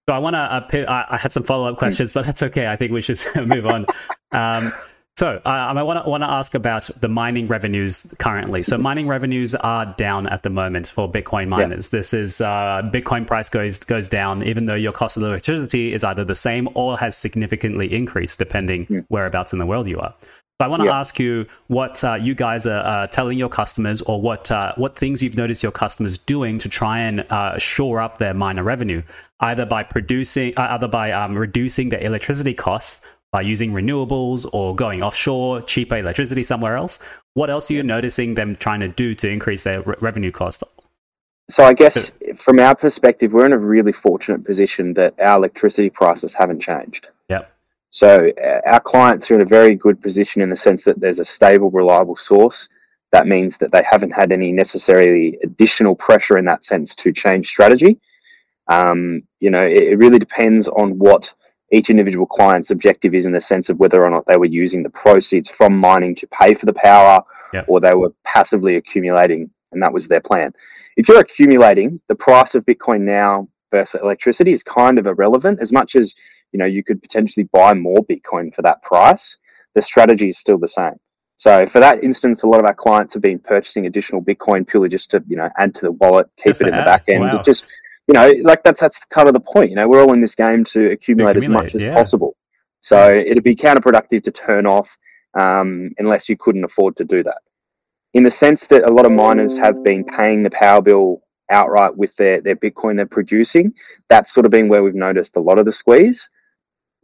so 0.08 0.14
I 0.14 0.18
want 0.18 0.34
to. 0.34 0.40
Uh, 0.40 0.84
I, 0.88 1.14
I 1.14 1.18
had 1.18 1.32
some 1.32 1.42
follow 1.42 1.66
up 1.70 1.76
questions, 1.78 2.12
but 2.12 2.24
that's 2.24 2.42
okay. 2.44 2.68
I 2.68 2.76
think 2.76 2.92
we 2.92 3.00
should 3.00 3.20
move 3.46 3.66
on. 3.66 3.86
Um, 4.32 4.72
so 5.16 5.40
uh, 5.44 5.48
I 5.48 5.82
want 5.84 6.04
to 6.04 6.10
want 6.10 6.22
to 6.24 6.28
ask 6.30 6.54
about 6.54 6.90
the 7.00 7.08
mining 7.08 7.46
revenues 7.46 8.12
currently. 8.18 8.64
So 8.64 8.76
mining 8.76 9.06
revenues 9.06 9.54
are 9.54 9.86
down 9.96 10.26
at 10.26 10.42
the 10.42 10.50
moment 10.50 10.88
for 10.88 11.10
Bitcoin 11.10 11.48
miners. 11.48 11.90
This 11.90 12.12
is 12.12 12.40
uh, 12.40 12.82
Bitcoin 12.92 13.24
price 13.24 13.48
goes 13.48 13.78
goes 13.78 14.08
down, 14.08 14.42
even 14.42 14.66
though 14.66 14.74
your 14.74 14.90
cost 14.92 15.16
of 15.16 15.22
electricity 15.22 15.92
is 15.92 16.02
either 16.02 16.24
the 16.24 16.34
same 16.34 16.68
or 16.74 16.98
has 16.98 17.16
significantly 17.16 17.92
increased, 17.94 18.38
depending 18.40 18.86
Yeah. 18.90 19.00
whereabouts 19.08 19.52
in 19.52 19.60
the 19.60 19.66
world 19.66 19.88
you 19.88 20.00
are. 20.00 20.14
So 20.60 20.64
I 20.64 20.68
want 20.68 20.82
to 20.82 20.86
Yeah. 20.86 20.98
ask 20.98 21.18
you 21.18 21.46
what 21.68 22.02
uh, 22.04 22.14
you 22.14 22.34
guys 22.34 22.64
are 22.66 22.84
uh, 22.84 23.06
telling 23.08 23.38
your 23.38 23.48
customers, 23.48 24.00
or 24.02 24.20
what 24.20 24.50
uh, 24.50 24.72
what 24.76 24.96
things 24.96 25.22
you've 25.22 25.36
noticed 25.36 25.62
your 25.62 25.72
customers 25.72 26.18
doing 26.18 26.58
to 26.58 26.68
try 26.68 26.98
and 26.98 27.24
uh, 27.30 27.56
shore 27.58 28.00
up 28.00 28.18
their 28.18 28.34
miner 28.34 28.64
revenue, 28.64 29.02
either 29.40 29.64
by 29.66 29.84
producing, 29.84 30.54
uh, 30.56 30.68
either 30.70 30.88
by 30.88 31.12
um, 31.12 31.36
reducing 31.38 31.90
their 31.90 32.02
electricity 32.02 32.54
costs 32.54 33.04
by 33.34 33.40
using 33.40 33.72
renewables 33.72 34.48
or 34.52 34.76
going 34.76 35.02
offshore, 35.02 35.60
cheaper 35.60 35.96
electricity 35.96 36.44
somewhere 36.44 36.76
else. 36.76 37.00
What 37.32 37.50
else 37.50 37.68
are 37.68 37.74
you 37.74 37.82
noticing 37.82 38.34
them 38.34 38.54
trying 38.54 38.78
to 38.78 38.86
do 38.86 39.12
to 39.16 39.28
increase 39.28 39.64
their 39.64 39.82
re- 39.82 39.96
revenue 40.00 40.30
cost? 40.30 40.62
So 41.50 41.64
I 41.64 41.74
guess 41.74 42.16
from 42.36 42.60
our 42.60 42.76
perspective, 42.76 43.32
we're 43.32 43.44
in 43.44 43.52
a 43.52 43.58
really 43.58 43.90
fortunate 43.90 44.44
position 44.44 44.94
that 44.94 45.20
our 45.20 45.38
electricity 45.38 45.90
prices 45.90 46.32
haven't 46.32 46.60
changed. 46.60 47.08
Yep. 47.28 47.52
So 47.90 48.28
uh, 48.40 48.60
our 48.66 48.78
clients 48.78 49.28
are 49.32 49.34
in 49.34 49.40
a 49.40 49.56
very 49.58 49.74
good 49.74 50.00
position 50.00 50.40
in 50.40 50.50
the 50.50 50.56
sense 50.56 50.84
that 50.84 51.00
there's 51.00 51.18
a 51.18 51.24
stable, 51.24 51.72
reliable 51.72 52.14
source. 52.14 52.68
That 53.10 53.26
means 53.26 53.58
that 53.58 53.72
they 53.72 53.82
haven't 53.82 54.12
had 54.12 54.30
any 54.30 54.52
necessarily 54.52 55.38
additional 55.42 55.96
pressure 55.96 56.38
in 56.38 56.44
that 56.44 56.62
sense 56.62 56.94
to 56.94 57.12
change 57.12 57.48
strategy. 57.48 57.98
Um, 58.68 59.24
you 59.40 59.50
know, 59.50 59.64
it, 59.64 59.82
it 59.82 59.98
really 59.98 60.20
depends 60.20 60.68
on 60.68 61.00
what 61.00 61.34
each 61.74 61.90
individual 61.90 62.26
client's 62.26 62.70
objective 62.70 63.14
is 63.14 63.26
in 63.26 63.32
the 63.32 63.40
sense 63.40 63.68
of 63.68 63.78
whether 63.78 64.02
or 64.04 64.10
not 64.10 64.24
they 64.26 64.36
were 64.36 64.44
using 64.46 64.82
the 64.82 64.90
proceeds 64.90 65.48
from 65.48 65.76
mining 65.76 66.14
to 66.16 66.26
pay 66.28 66.54
for 66.54 66.66
the 66.66 66.72
power 66.74 67.22
Yep. 67.52 67.64
or 67.68 67.80
they 67.80 67.94
were 67.94 68.12
passively 68.24 68.76
accumulating 68.76 69.50
and 69.72 69.82
that 69.82 69.92
was 69.92 70.08
their 70.08 70.20
plan. 70.20 70.52
If 70.96 71.08
you're 71.08 71.20
accumulating, 71.20 72.00
the 72.08 72.14
price 72.14 72.54
of 72.54 72.64
Bitcoin 72.66 73.00
now 73.02 73.48
versus 73.72 74.00
electricity 74.02 74.52
is 74.52 74.62
kind 74.62 74.98
of 74.98 75.06
irrelevant 75.06 75.58
as 75.60 75.72
much 75.72 75.94
as 75.96 76.14
you 76.52 76.58
know 76.58 76.66
you 76.66 76.82
could 76.84 77.00
potentially 77.02 77.48
buy 77.52 77.74
more 77.74 77.98
Bitcoin 78.06 78.54
for 78.54 78.62
that 78.62 78.82
price. 78.82 79.38
The 79.74 79.82
strategy 79.82 80.28
is 80.28 80.38
still 80.38 80.58
the 80.58 80.68
same. 80.68 80.94
So 81.36 81.66
for 81.66 81.80
that 81.80 82.02
instance, 82.04 82.44
a 82.44 82.46
lot 82.46 82.60
of 82.60 82.66
our 82.66 82.74
clients 82.74 83.14
have 83.14 83.22
been 83.22 83.40
purchasing 83.40 83.86
additional 83.86 84.22
Bitcoin 84.22 84.64
purely 84.66 84.88
just 84.88 85.10
to 85.12 85.22
you 85.28 85.36
know 85.36 85.50
add 85.58 85.74
to 85.76 85.86
the 85.86 85.92
wallet, 85.92 86.28
keep 86.36 86.50
Just 86.50 86.62
it 86.62 86.68
in 86.68 86.74
the 86.74 86.80
add. 86.80 86.84
back 86.84 87.04
end. 87.08 87.20
Wow. 87.24 87.42
Just 87.42 87.66
you 88.06 88.14
know, 88.14 88.32
like 88.42 88.62
that's 88.62 88.80
that's 88.80 89.04
kind 89.04 89.28
of 89.28 89.34
the 89.34 89.40
point. 89.40 89.70
You 89.70 89.76
know, 89.76 89.88
we're 89.88 90.02
all 90.02 90.12
in 90.12 90.20
this 90.20 90.34
game 90.34 90.64
to 90.64 90.90
accumulate, 90.90 91.36
as 91.36 91.36
accumulate, 91.38 91.64
much 91.64 91.74
as 91.74 91.84
yeah. 91.84 91.94
possible. 91.94 92.36
So 92.80 93.14
it'd 93.14 93.44
be 93.44 93.56
counterproductive 93.56 94.22
to 94.24 94.30
turn 94.30 94.66
off 94.66 94.98
um, 95.38 95.90
unless 95.98 96.28
you 96.28 96.36
couldn't 96.36 96.64
afford 96.64 96.96
to 96.96 97.04
do 97.04 97.22
that. 97.22 97.38
In 98.12 98.22
the 98.22 98.30
sense 98.30 98.66
that 98.68 98.84
a 98.84 98.90
lot 98.90 99.06
of 99.06 99.12
miners 99.12 99.56
have 99.58 99.82
been 99.82 100.04
paying 100.04 100.42
the 100.42 100.50
power 100.50 100.82
bill 100.82 101.22
outright 101.50 101.96
with 101.96 102.14
their, 102.16 102.40
their 102.40 102.56
Bitcoin 102.56 102.96
they're 102.96 103.06
producing, 103.06 103.72
that's 104.08 104.32
sort 104.32 104.46
of 104.46 104.52
been 104.52 104.68
where 104.68 104.82
we've 104.82 104.94
noticed 104.94 105.36
a 105.36 105.40
lot 105.40 105.58
of 105.58 105.64
the 105.64 105.72
squeeze. 105.72 106.28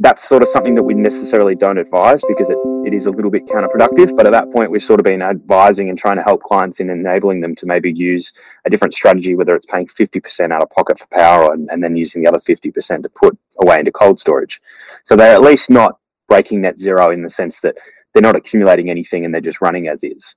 That's 0.01 0.27
sort 0.27 0.43
of 0.43 0.49
something 0.49 0.75
that 0.77 0.83
we 0.83 0.95
necessarily 0.95 1.55
don't 1.55 1.77
advise 1.77 2.23
because 2.27 2.49
it, 2.49 2.59
it 2.87 2.95
is 2.95 3.05
a 3.05 3.11
little 3.11 3.31
bit 3.31 3.47
counterproductive. 3.47 4.17
But 4.17 4.27
at 4.27 4.33
that 4.33 4.51
point, 4.51 4.71
we've 4.71 4.83
sort 4.83 4.99
of 4.99 5.05
been 5.05 5.21
advising 5.21 5.91
and 5.91 5.99
trying 5.99 6.17
to 6.17 6.23
help 6.23 6.43
clients 6.43 6.81
in 6.81 6.89
enabling 6.89 7.41
them 7.41 7.55
to 7.57 7.67
maybe 7.67 7.93
use 7.93 8.33
a 8.65 8.71
different 8.71 8.95
strategy, 8.95 9.35
whether 9.35 9.55
it's 9.55 9.67
paying 9.67 9.87
50% 9.87 10.53
out 10.53 10.63
of 10.63 10.71
pocket 10.71 10.99
for 10.99 11.07
power 11.09 11.53
and, 11.53 11.69
and 11.71 11.85
then 11.85 11.97
using 11.97 12.23
the 12.23 12.29
other 12.29 12.39
50% 12.39 13.03
to 13.03 13.09
put 13.11 13.39
away 13.61 13.79
into 13.79 13.93
cold 13.93 14.19
storage. 14.19 14.61
So 15.05 15.17
they're 15.17 15.35
at 15.35 15.43
least 15.43 15.71
not 15.71 15.99
breaking 16.29 16.63
net 16.63 16.79
zero 16.79 17.11
in 17.11 17.23
the 17.23 17.31
sense 17.31 17.61
that 17.61 17.77
they're 18.15 18.23
not 18.23 18.37
accumulating 18.37 18.89
anything 18.89 19.25
and 19.25 19.35
they're 19.35 19.41
just 19.41 19.61
running 19.61 19.89
as 19.89 20.03
is. 20.03 20.37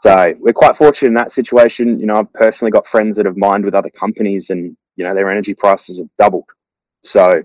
So 0.00 0.34
we're 0.40 0.52
quite 0.52 0.76
fortunate 0.76 1.08
in 1.08 1.14
that 1.14 1.32
situation. 1.32 1.98
You 2.00 2.06
know, 2.06 2.16
I've 2.16 2.32
personally 2.32 2.72
got 2.72 2.86
friends 2.88 3.16
that 3.16 3.26
have 3.26 3.36
mined 3.36 3.64
with 3.64 3.74
other 3.74 3.90
companies 3.90 4.50
and, 4.50 4.76
you 4.96 5.04
know, 5.04 5.14
their 5.14 5.30
energy 5.30 5.54
prices 5.54 5.98
have 5.98 6.08
doubled. 6.18 6.50
So 7.04 7.42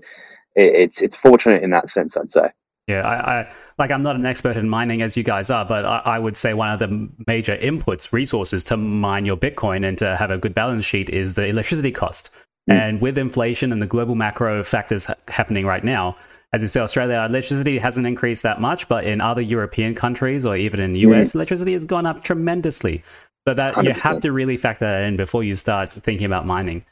it, 0.58 0.74
it's 0.74 1.02
it's 1.02 1.16
fortunate 1.16 1.62
in 1.62 1.70
that 1.70 1.88
sense, 1.88 2.16
I'd 2.16 2.30
say. 2.30 2.50
Yeah, 2.86 3.06
I, 3.06 3.40
I 3.40 3.52
like 3.78 3.92
I'm 3.92 4.02
not 4.02 4.16
an 4.16 4.24
expert 4.24 4.56
in 4.56 4.68
mining 4.68 5.02
as 5.02 5.16
you 5.16 5.22
guys 5.22 5.50
are, 5.50 5.64
but 5.64 5.84
I, 5.84 5.98
I 6.04 6.18
would 6.18 6.36
say 6.36 6.54
one 6.54 6.70
of 6.70 6.78
the 6.78 7.08
major 7.26 7.56
inputs, 7.56 8.12
resources 8.12 8.64
to 8.64 8.76
mine 8.76 9.26
your 9.26 9.36
Bitcoin 9.36 9.86
and 9.86 9.96
to 9.98 10.16
have 10.16 10.30
a 10.30 10.38
good 10.38 10.54
balance 10.54 10.84
sheet 10.84 11.10
is 11.10 11.34
the 11.34 11.46
electricity 11.46 11.92
cost. 11.92 12.30
Mm. 12.68 12.74
And 12.74 13.00
with 13.00 13.18
inflation 13.18 13.72
and 13.72 13.80
the 13.80 13.86
global 13.86 14.14
macro 14.14 14.62
factors 14.62 15.06
ha- 15.06 15.14
happening 15.28 15.66
right 15.66 15.84
now, 15.84 16.16
as 16.52 16.62
you 16.62 16.68
say, 16.68 16.80
Australia 16.80 17.26
electricity 17.28 17.78
hasn't 17.78 18.06
increased 18.06 18.42
that 18.42 18.58
much, 18.58 18.88
but 18.88 19.04
in 19.04 19.20
other 19.20 19.42
European 19.42 19.94
countries 19.94 20.46
or 20.46 20.56
even 20.56 20.80
in 20.80 20.94
the 20.94 21.00
US, 21.00 21.34
electricity 21.34 21.74
has 21.74 21.84
gone 21.84 22.06
up 22.06 22.24
tremendously. 22.24 23.02
So 23.46 23.54
that 23.54 23.82
you 23.82 23.92
have 23.92 24.20
to 24.20 24.32
really 24.32 24.56
factor 24.56 24.84
that 24.84 25.02
in 25.02 25.16
before 25.16 25.44
you 25.44 25.54
start 25.54 25.92
thinking 25.92 26.26
about 26.26 26.46
mining. 26.46 26.84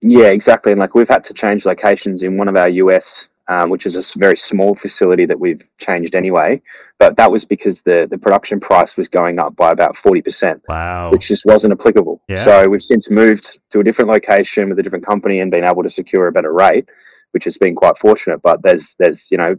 Yeah, 0.00 0.26
exactly. 0.28 0.72
And 0.72 0.78
like 0.78 0.94
we've 0.94 1.08
had 1.08 1.24
to 1.24 1.34
change 1.34 1.64
locations 1.64 2.22
in 2.22 2.36
one 2.36 2.48
of 2.48 2.56
our 2.56 2.68
US, 2.68 3.28
um, 3.48 3.70
which 3.70 3.86
is 3.86 3.96
a 3.96 4.18
very 4.18 4.36
small 4.36 4.74
facility 4.74 5.24
that 5.26 5.40
we've 5.40 5.62
changed 5.78 6.14
anyway. 6.14 6.60
But 6.98 7.16
that 7.16 7.30
was 7.32 7.44
because 7.44 7.82
the 7.82 8.06
the 8.10 8.18
production 8.18 8.60
price 8.60 8.96
was 8.96 9.08
going 9.08 9.38
up 9.38 9.56
by 9.56 9.72
about 9.72 9.96
forty 9.96 10.22
percent, 10.22 10.62
Wow. 10.68 11.10
which 11.10 11.28
just 11.28 11.46
wasn't 11.46 11.72
applicable. 11.72 12.20
Yeah. 12.28 12.36
So 12.36 12.68
we've 12.68 12.82
since 12.82 13.10
moved 13.10 13.58
to 13.70 13.80
a 13.80 13.84
different 13.84 14.10
location 14.10 14.68
with 14.68 14.78
a 14.78 14.82
different 14.82 15.06
company 15.06 15.40
and 15.40 15.50
been 15.50 15.64
able 15.64 15.82
to 15.82 15.90
secure 15.90 16.26
a 16.26 16.32
better 16.32 16.52
rate, 16.52 16.88
which 17.32 17.44
has 17.44 17.58
been 17.58 17.74
quite 17.74 17.98
fortunate. 17.98 18.42
But 18.42 18.62
there's 18.62 18.94
there's 18.98 19.30
you 19.30 19.38
know. 19.38 19.56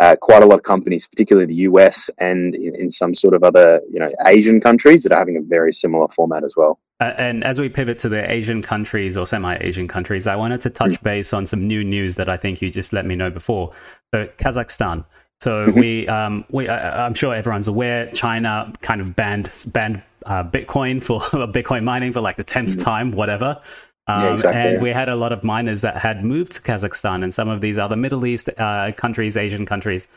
Uh, 0.00 0.14
quite 0.14 0.44
a 0.44 0.46
lot 0.46 0.54
of 0.54 0.62
companies, 0.62 1.08
particularly 1.08 1.44
the 1.44 1.62
US 1.72 2.08
and 2.20 2.54
in, 2.54 2.72
in 2.82 2.88
some 2.88 3.12
sort 3.12 3.34
of 3.34 3.42
other, 3.42 3.80
you 3.90 3.98
know, 3.98 4.08
Asian 4.26 4.60
countries 4.60 5.02
that 5.02 5.10
are 5.10 5.18
having 5.18 5.36
a 5.36 5.40
very 5.40 5.72
similar 5.72 6.06
format 6.06 6.44
as 6.44 6.54
well. 6.56 6.78
Uh, 7.00 7.14
and 7.16 7.44
as 7.44 7.60
we 7.60 7.68
pivot 7.68 7.98
to 7.98 8.08
the 8.08 8.28
Asian 8.30 8.60
countries 8.60 9.16
or 9.16 9.26
semi-Asian 9.26 9.86
countries, 9.86 10.26
I 10.26 10.34
wanted 10.34 10.60
to 10.62 10.70
touch 10.70 11.00
base 11.02 11.32
on 11.32 11.46
some 11.46 11.66
new 11.66 11.84
news 11.84 12.16
that 12.16 12.28
I 12.28 12.36
think 12.36 12.60
you 12.60 12.70
just 12.70 12.92
let 12.92 13.06
me 13.06 13.14
know 13.14 13.30
before. 13.30 13.72
So 14.12 14.26
Kazakhstan. 14.38 15.04
So 15.40 15.68
Mm-hmm. 15.68 15.78
we, 15.78 16.08
um, 16.08 16.44
we, 16.50 16.68
I 16.68 17.06
I'm 17.06 17.14
sure 17.14 17.34
everyone's 17.34 17.68
aware. 17.68 18.10
China 18.10 18.72
kind 18.82 19.00
of 19.00 19.14
banned 19.14 19.50
banned 19.72 20.02
uh, 20.26 20.42
Bitcoin 20.42 21.00
for 21.02 21.20
Bitcoin 21.46 21.84
mining 21.84 22.12
for 22.12 22.20
like 22.20 22.36
the 22.36 22.44
tenth 22.44 22.82
time, 22.82 23.12
whatever. 23.12 23.60
Um. 24.08 24.24
Yeah, 24.24 24.32
exactly, 24.32 24.60
and 24.74 24.82
we 24.82 24.90
had 24.90 25.08
a 25.08 25.14
lot 25.14 25.32
of 25.32 25.44
miners 25.44 25.82
that 25.82 25.98
had 25.98 26.24
moved 26.24 26.52
to 26.52 26.62
Kazakhstan 26.62 27.22
and 27.22 27.32
some 27.32 27.48
of 27.48 27.60
these 27.60 27.78
other 27.78 27.94
Middle 27.94 28.26
East 28.26 28.50
uh, 28.58 28.90
countries, 28.96 29.36
Asian 29.36 29.64
countries. 29.66 30.08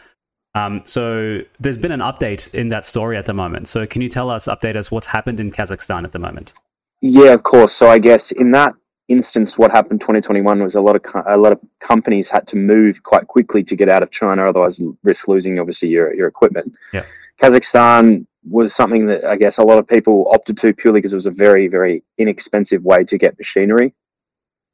Um, 0.56 0.82
so 0.84 1.42
there's 1.60 1.78
been 1.78 1.92
an 1.92 2.02
update 2.02 2.52
in 2.54 2.70
that 2.70 2.86
story 2.86 3.18
at 3.18 3.26
the 3.26 3.34
moment. 3.34 3.68
So 3.68 3.86
can 3.86 4.02
you 4.02 4.10
tell 4.10 4.30
us, 4.30 4.48
update 4.48 4.76
us, 4.76 4.92
what's 4.92 5.08
happened 5.08 5.40
in 5.40 5.52
Kazakhstan 5.52 6.04
at 6.04 6.12
the 6.12 6.20
moment? 6.20 6.54
Yeah, 7.02 7.34
of 7.34 7.44
course. 7.44 7.74
So 7.74 7.90
I 7.90 8.00
guess 8.00 8.32
in 8.32 8.52
that 8.52 8.76
instance, 9.08 9.58
what 9.58 9.72
happened 9.72 10.02
2021 10.02 10.64
was 10.64 10.76
a 10.76 10.82
lot 10.82 10.96
of 10.96 11.04
co- 11.04 11.24
a 11.26 11.38
lot 11.38 11.52
of 11.52 11.60
companies 11.80 12.30
had 12.30 12.48
to 12.48 12.58
move 12.58 13.04
quite 13.04 13.28
quickly 13.28 13.64
to 13.64 13.76
get 13.76 13.90
out 13.90 14.04
of 14.04 14.12
China, 14.12 14.46
otherwise 14.46 14.82
risk 15.04 15.28
losing 15.28 15.60
obviously 15.60 15.90
your 15.90 16.14
your 16.14 16.28
equipment. 16.28 16.74
Yeah. 16.94 17.06
Kazakhstan 17.42 18.26
was 18.50 18.74
something 18.74 19.06
that 19.08 19.26
I 19.26 19.36
guess 19.36 19.58
a 19.58 19.64
lot 19.64 19.80
of 19.80 19.88
people 19.88 20.28
opted 20.32 20.58
to 20.60 20.74
purely 20.74 21.00
because 21.00 21.14
it 21.14 21.18
was 21.18 21.26
a 21.26 21.32
very 21.32 21.68
very 21.68 22.04
inexpensive 22.18 22.84
way 22.86 23.04
to 23.04 23.18
get 23.18 23.38
machinery 23.38 23.94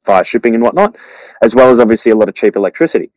via 0.04 0.24
shipping 0.24 0.54
and 0.54 0.62
whatnot, 0.62 0.96
as 1.42 1.54
well 1.54 1.70
as 1.70 1.80
obviously 1.80 2.12
a 2.12 2.16
lot 2.16 2.28
of 2.28 2.34
cheap 2.34 2.56
electricity. 2.56 3.10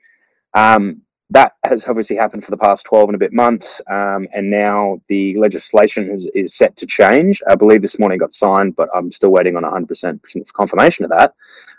Um, 0.54 1.02
that 1.32 1.54
has 1.64 1.88
obviously 1.88 2.18
happened 2.18 2.44
for 2.44 2.52
the 2.52 2.58
past 2.58 2.86
12 2.86 3.10
and 3.10 3.16
a 3.16 3.20
bit 3.20 3.32
months, 3.32 3.82
um, 3.90 4.28
and 4.34 4.50
now 4.50 5.02
the 5.08 5.38
legislation 5.38 6.10
is, 6.10 6.30
is 6.36 6.56
set 6.56 6.76
to 6.76 6.86
change. 6.86 7.42
I 7.50 7.56
believe 7.56 7.82
this 7.82 8.00
morning 8.00 8.18
got 8.18 8.34
signed, 8.34 8.76
but 8.76 8.90
I'm 8.94 9.12
still 9.12 9.32
waiting 9.32 9.56
on 9.56 9.64
100% 9.64 10.20
confirmation 10.54 11.06
of 11.06 11.12
that. 11.12 11.34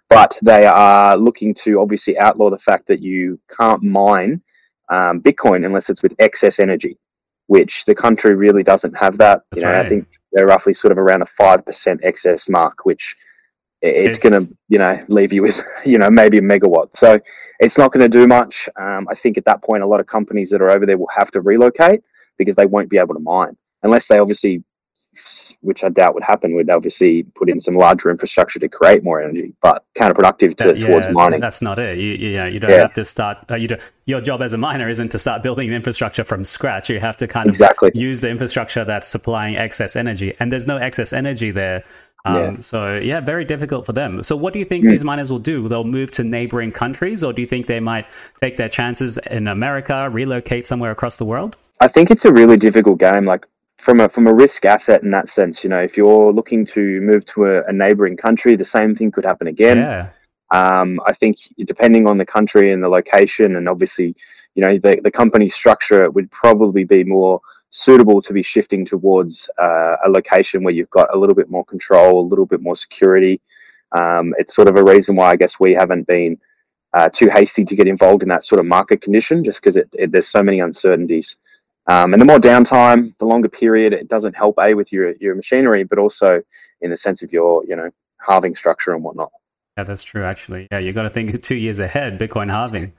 But 0.09 0.39
they 0.43 0.65
are 0.65 1.17
looking 1.17 1.53
to 1.55 1.81
obviously 1.81 2.19
outlaw 2.19 2.49
the 2.49 2.59
fact 2.59 2.87
that 2.89 3.01
you 3.01 3.39
can't 3.55 3.83
mine 3.83 4.43
um, 4.89 5.21
Bitcoin 5.21 5.67
unless 5.67 5.91
it's 5.91 6.03
with 6.03 6.15
excess 6.19 6.59
energy, 6.59 6.97
which 7.47 7.85
the 7.85 7.95
country 7.95 8.35
really 8.35 8.63
doesn't 8.63 8.97
have 8.97 9.19
that. 9.19 9.43
That's 9.51 9.61
you 9.61 9.67
know, 9.67 9.75
right. 9.75 9.87
I 9.87 9.89
think 9.89 10.09
they're 10.33 10.47
roughly 10.47 10.73
sort 10.73 10.93
of 10.93 10.99
around 10.99 11.23
a 11.23 11.27
5% 11.27 12.01
excess 12.03 12.49
mark, 12.49 12.87
which 12.87 13.17
it's, 13.83 14.17
It's- 14.17 14.19
going 14.19 14.43
to, 14.47 14.57
you 14.69 14.79
know, 14.79 14.97
leave 15.09 15.33
you 15.33 15.43
with, 15.43 15.61
you 15.85 15.99
know, 15.99 16.09
maybe 16.11 16.39
a 16.39 16.43
megawatt. 16.43 16.97
So 16.97 17.19
it's 17.61 17.77
not 17.79 17.93
going 17.93 18.03
to 18.03 18.09
do 18.09 18.27
much. 18.27 18.69
Um, 18.81 19.07
I 19.11 19.15
think 19.15 19.37
at 19.37 19.45
that 19.45 19.63
point, 19.63 19.83
a 19.83 19.87
lot 19.87 20.01
of 20.01 20.07
companies 20.07 20.51
that 20.51 20.63
are 20.63 20.71
over 20.71 20.87
there 20.87 20.99
will 20.99 21.11
have 21.15 21.31
to 21.33 21.41
relocate 21.41 22.03
because 22.39 22.57
they 22.57 22.67
won't 22.67 22.89
be 22.89 22.99
able 22.99 23.15
to 23.15 23.21
mine 23.21 23.57
unless 23.83 24.09
they 24.09 24.19
obviously, 24.19 24.63
which 25.61 25.85
I 25.85 25.89
doubt 25.91 26.15
would 26.15 26.23
happen, 26.23 26.55
would 26.55 26.71
obviously 26.71 27.25
put 27.35 27.51
in 27.51 27.61
some 27.61 27.75
larger 27.75 28.11
infrastructure 28.11 28.59
to 28.61 28.69
create 28.69 29.05
more 29.05 29.21
energy, 29.21 29.53
but 29.61 29.85
counterproductive 29.99 30.57
to, 30.57 30.73
That- 30.73 30.81
towards 30.81 31.09
mining. 31.11 31.41
That's 31.41 31.61
not 31.61 31.79
it. 31.79 31.99
You, 31.99 32.13
you 32.15 32.37
know, 32.39 32.47
you 32.47 32.61
don't 32.61 32.71
Yeah. 32.71 32.79
have 32.83 32.93
to 32.95 33.05
start. 33.05 33.39
Uh, 33.51 33.57
you 33.57 33.69
do, 33.69 33.77
your 34.07 34.21
job 34.21 34.41
as 34.41 34.53
a 34.55 34.59
miner 34.59 34.89
isn't 34.89 35.11
to 35.11 35.19
start 35.19 35.43
building 35.43 35.69
the 35.69 35.77
infrastructure 35.77 36.25
from 36.25 36.45
scratch. 36.45 36.89
You 36.89 36.99
have 37.01 37.17
to 37.19 37.27
kind 37.27 37.49
of 37.49 37.53
Exactly. 37.53 37.91
use 37.95 38.21
the 38.23 38.31
infrastructure 38.31 38.85
that's 38.85 39.07
supplying 39.07 39.57
excess 39.57 39.97
energy, 39.97 40.35
and 40.41 40.51
there's 40.51 40.67
no 40.67 40.79
excess 40.79 41.13
energy 41.13 41.51
there. 41.51 41.83
Um, 42.25 42.35
Yeah. 42.35 42.61
So 42.61 42.97
yeah, 42.99 43.21
very 43.21 43.45
difficult 43.45 43.85
for 43.87 43.93
them. 43.93 44.23
So 44.23 44.37
what 44.37 44.53
do 44.53 44.59
you 44.59 44.65
think 44.65 44.85
Mm. 44.85 44.91
these 44.91 45.05
miners 45.05 45.31
will 45.31 45.39
do? 45.41 45.69
They'll 45.69 45.85
move 45.85 46.11
to 46.13 46.25
neighboring 46.25 46.73
countries, 46.73 47.25
or 47.25 47.33
do 47.33 47.41
you 47.43 47.49
think 47.49 47.67
they 47.67 47.81
might 47.81 48.07
take 48.41 48.57
their 48.57 48.69
chances 48.69 49.19
in 49.31 49.49
America, 49.49 50.09
relocate 50.11 50.67
somewhere 50.67 50.91
across 50.91 51.17
the 51.17 51.25
world? 51.25 51.57
I 51.81 51.89
think 51.89 52.11
it's 52.11 52.25
a 52.25 52.33
really 52.33 52.57
difficult 52.57 52.99
game. 52.99 53.25
Like 53.25 53.47
from 53.79 53.99
a 54.01 54.09
from 54.09 54.27
a 54.29 54.33
risk 54.35 54.65
asset 54.65 55.03
in 55.03 55.11
that 55.11 55.29
sense, 55.29 55.65
you 55.65 55.71
know, 55.71 55.81
if 55.81 55.97
you're 55.97 56.33
looking 56.33 56.65
to 56.67 57.01
move 57.01 57.25
to 57.27 57.47
a, 57.47 57.65
a 57.65 57.73
neighboring 57.73 58.17
country, 58.17 58.55
the 58.55 58.65
same 58.65 58.95
thing 58.95 59.11
could 59.11 59.25
happen 59.25 59.49
again. 59.49 59.79
yeah, 59.79 60.09
Um, 60.53 61.01
I 61.07 61.13
think 61.13 61.39
depending 61.59 62.07
on 62.07 62.19
the 62.19 62.27
country 62.27 62.71
and 62.71 62.83
the 62.83 62.89
location, 62.89 63.57
and 63.57 63.69
obviously, 63.69 64.15
you 64.55 64.63
know, 64.63 64.79
the, 64.79 65.01
the 65.03 65.11
company 65.11 65.49
structure, 65.49 66.05
it 66.05 66.15
would 66.15 66.31
probably 66.31 66.85
be 66.85 67.03
more 67.03 67.41
suitable 67.73 68.23
to 68.23 68.33
be 68.33 68.43
shifting 68.43 68.85
towards 68.85 69.51
uh, 69.59 69.97
a 70.05 70.09
location 70.09 70.63
where 70.63 70.75
you've 70.75 70.91
got 70.91 71.13
a 71.13 71.19
little 71.19 71.35
bit 71.35 71.51
more 71.51 71.65
control, 71.65 72.21
a 72.21 72.29
little 72.29 72.47
bit 72.47 72.61
more 72.61 72.77
security. 72.77 73.41
Um, 73.93 74.35
it's 74.39 74.55
sort 74.55 74.69
of 74.69 74.77
a 74.77 74.85
reason 74.85 75.17
why 75.17 75.31
I 75.31 75.37
guess 75.37 75.59
we 75.59 75.73
haven't 75.73 76.07
been 76.07 76.39
uh, 76.95 77.09
too 77.09 77.29
hasty 77.31 77.65
to 77.65 77.75
get 77.75 77.89
involved 77.89 78.23
in 78.23 78.29
that 78.29 78.45
sort 78.45 78.59
of 78.59 78.67
market 78.67 79.01
condition, 79.01 79.43
just 79.43 79.63
because 79.63 79.83
there's 79.93 80.29
so 80.29 80.43
many 80.43 80.61
uncertainties. 80.61 81.39
Um, 81.89 82.13
and 82.13 82.21
the 82.21 82.27
more 82.27 82.39
downtime, 82.39 83.17
the 83.19 83.25
longer 83.25 83.49
period, 83.49 83.93
it 83.93 84.09
doesn't 84.09 84.37
help 84.37 84.59
a 84.61 84.75
with 84.75 84.93
your 84.93 85.13
your 85.17 85.35
machinery, 85.35 85.83
but 85.83 85.99
also 85.99 86.43
in 86.83 86.91
the 86.91 86.97
sense 86.97 87.23
of 87.23 87.33
your 87.33 87.65
you 87.67 87.75
know 87.75 87.91
halving 88.25 88.55
structure 88.55 88.93
and 88.93 89.03
whatnot. 89.03 89.33
yeah, 89.79 89.85
that's 89.85 90.03
true. 90.03 90.23
Actually, 90.23 90.69
yeah, 90.71 90.79
you've 90.79 90.95
got 90.95 91.03
to 91.03 91.11
think 91.11 91.43
two 91.43 91.57
years 91.57 91.79
ahead. 91.79 92.19
Bitcoin 92.21 92.51
halving, 92.51 92.93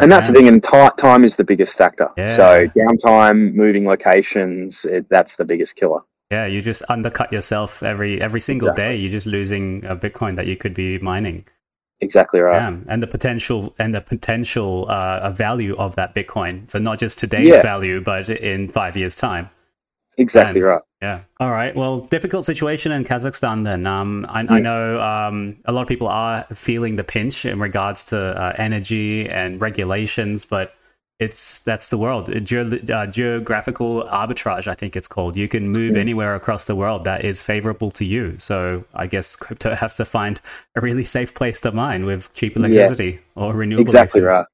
and 0.00 0.12
that's 0.12 0.28
the 0.28 0.32
thing 0.34 0.48
and 0.48 0.62
ti 0.62 0.88
time 0.96 1.24
is 1.24 1.36
the 1.36 1.44
biggest 1.44 1.76
factor 1.76 2.08
Yeah. 2.16 2.36
so 2.36 2.66
downtime 2.68 3.54
moving 3.54 3.86
locations 3.86 4.84
it, 4.84 5.08
that's 5.08 5.36
the 5.36 5.44
biggest 5.44 5.76
killer 5.76 6.00
Yeah, 6.30 6.44
you 6.46 6.60
just 6.60 6.82
undercut 6.90 7.32
yourself 7.32 7.82
every 7.82 8.20
every 8.20 8.40
single 8.40 8.68
Exactly. 8.68 8.96
day. 8.96 9.00
You're 9.00 9.10
just 9.18 9.26
losing 9.26 9.84
a 9.86 9.96
Bitcoin 9.96 10.36
that 10.36 10.46
you 10.46 10.56
could 10.56 10.74
be 10.74 10.98
mining. 10.98 11.46
exactly 12.00 12.40
right 12.40 12.60
Yeah, 12.60 12.76
and 12.92 13.02
the 13.02 13.06
potential 13.06 13.74
and 13.78 13.94
the 13.94 14.00
potential 14.02 14.84
uh, 14.90 15.30
value 15.32 15.74
of 15.76 15.96
that 15.96 16.14
Bitcoin. 16.14 16.54
So 16.70 16.78
not 16.78 16.98
just 17.00 17.18
today's 17.18 17.48
Yeah. 17.48 17.62
value, 17.62 18.00
but 18.02 18.28
in 18.28 18.68
five 18.68 18.94
years' 18.96 19.16
time. 19.16 19.48
Exactly 20.18 20.60
right 20.60 20.82
Yeah. 21.00 21.20
All 21.38 21.50
right. 21.52 21.74
Well, 21.76 22.00
difficult 22.10 22.44
situation 22.44 22.90
in 22.90 23.04
Kazakhstan. 23.04 23.62
Then 23.64 23.86
um, 23.86 24.26
I, 24.28 24.40
I 24.40 24.44
Mm. 24.44 24.62
know 24.62 25.00
um, 25.00 25.56
a 25.64 25.72
lot 25.72 25.82
of 25.82 25.88
people 25.88 26.08
are 26.08 26.44
feeling 26.52 26.96
the 26.96 27.04
pinch 27.04 27.44
in 27.44 27.60
regards 27.60 28.06
to 28.06 28.18
uh, 28.18 28.52
energy 28.58 29.28
and 29.28 29.60
regulations, 29.60 30.44
but 30.44 30.74
it's 31.20 31.60
that's 31.60 31.88
the 31.88 31.98
world. 31.98 32.24
Geo- 32.44 32.80
uh, 32.92 33.06
geographical 33.06 34.04
arbitrage, 34.10 34.66
I 34.66 34.74
think 34.74 34.96
it's 34.96 35.06
called. 35.08 35.36
You 35.36 35.46
can 35.48 35.68
move 35.68 35.94
Mm. 35.94 36.00
anywhere 36.00 36.34
across 36.34 36.64
the 36.64 36.74
world 36.74 37.04
that 37.04 37.24
is 37.24 37.42
favorable 37.42 37.90
to 37.92 38.04
you. 38.04 38.34
So 38.38 38.84
I 38.94 39.06
guess 39.06 39.36
crypto 39.36 39.74
has 39.84 39.94
to 39.96 40.04
find 40.04 40.40
a 40.74 40.80
really 40.80 41.04
safe 41.04 41.32
place 41.32 41.60
to 41.60 41.70
mine 41.72 42.06
with 42.06 42.32
cheap 42.34 42.56
electricity 42.56 43.20
or 43.36 43.52
renewable. 43.54 43.82
exactly 43.82 44.20
electricity. 44.20 44.36
right 44.42 44.46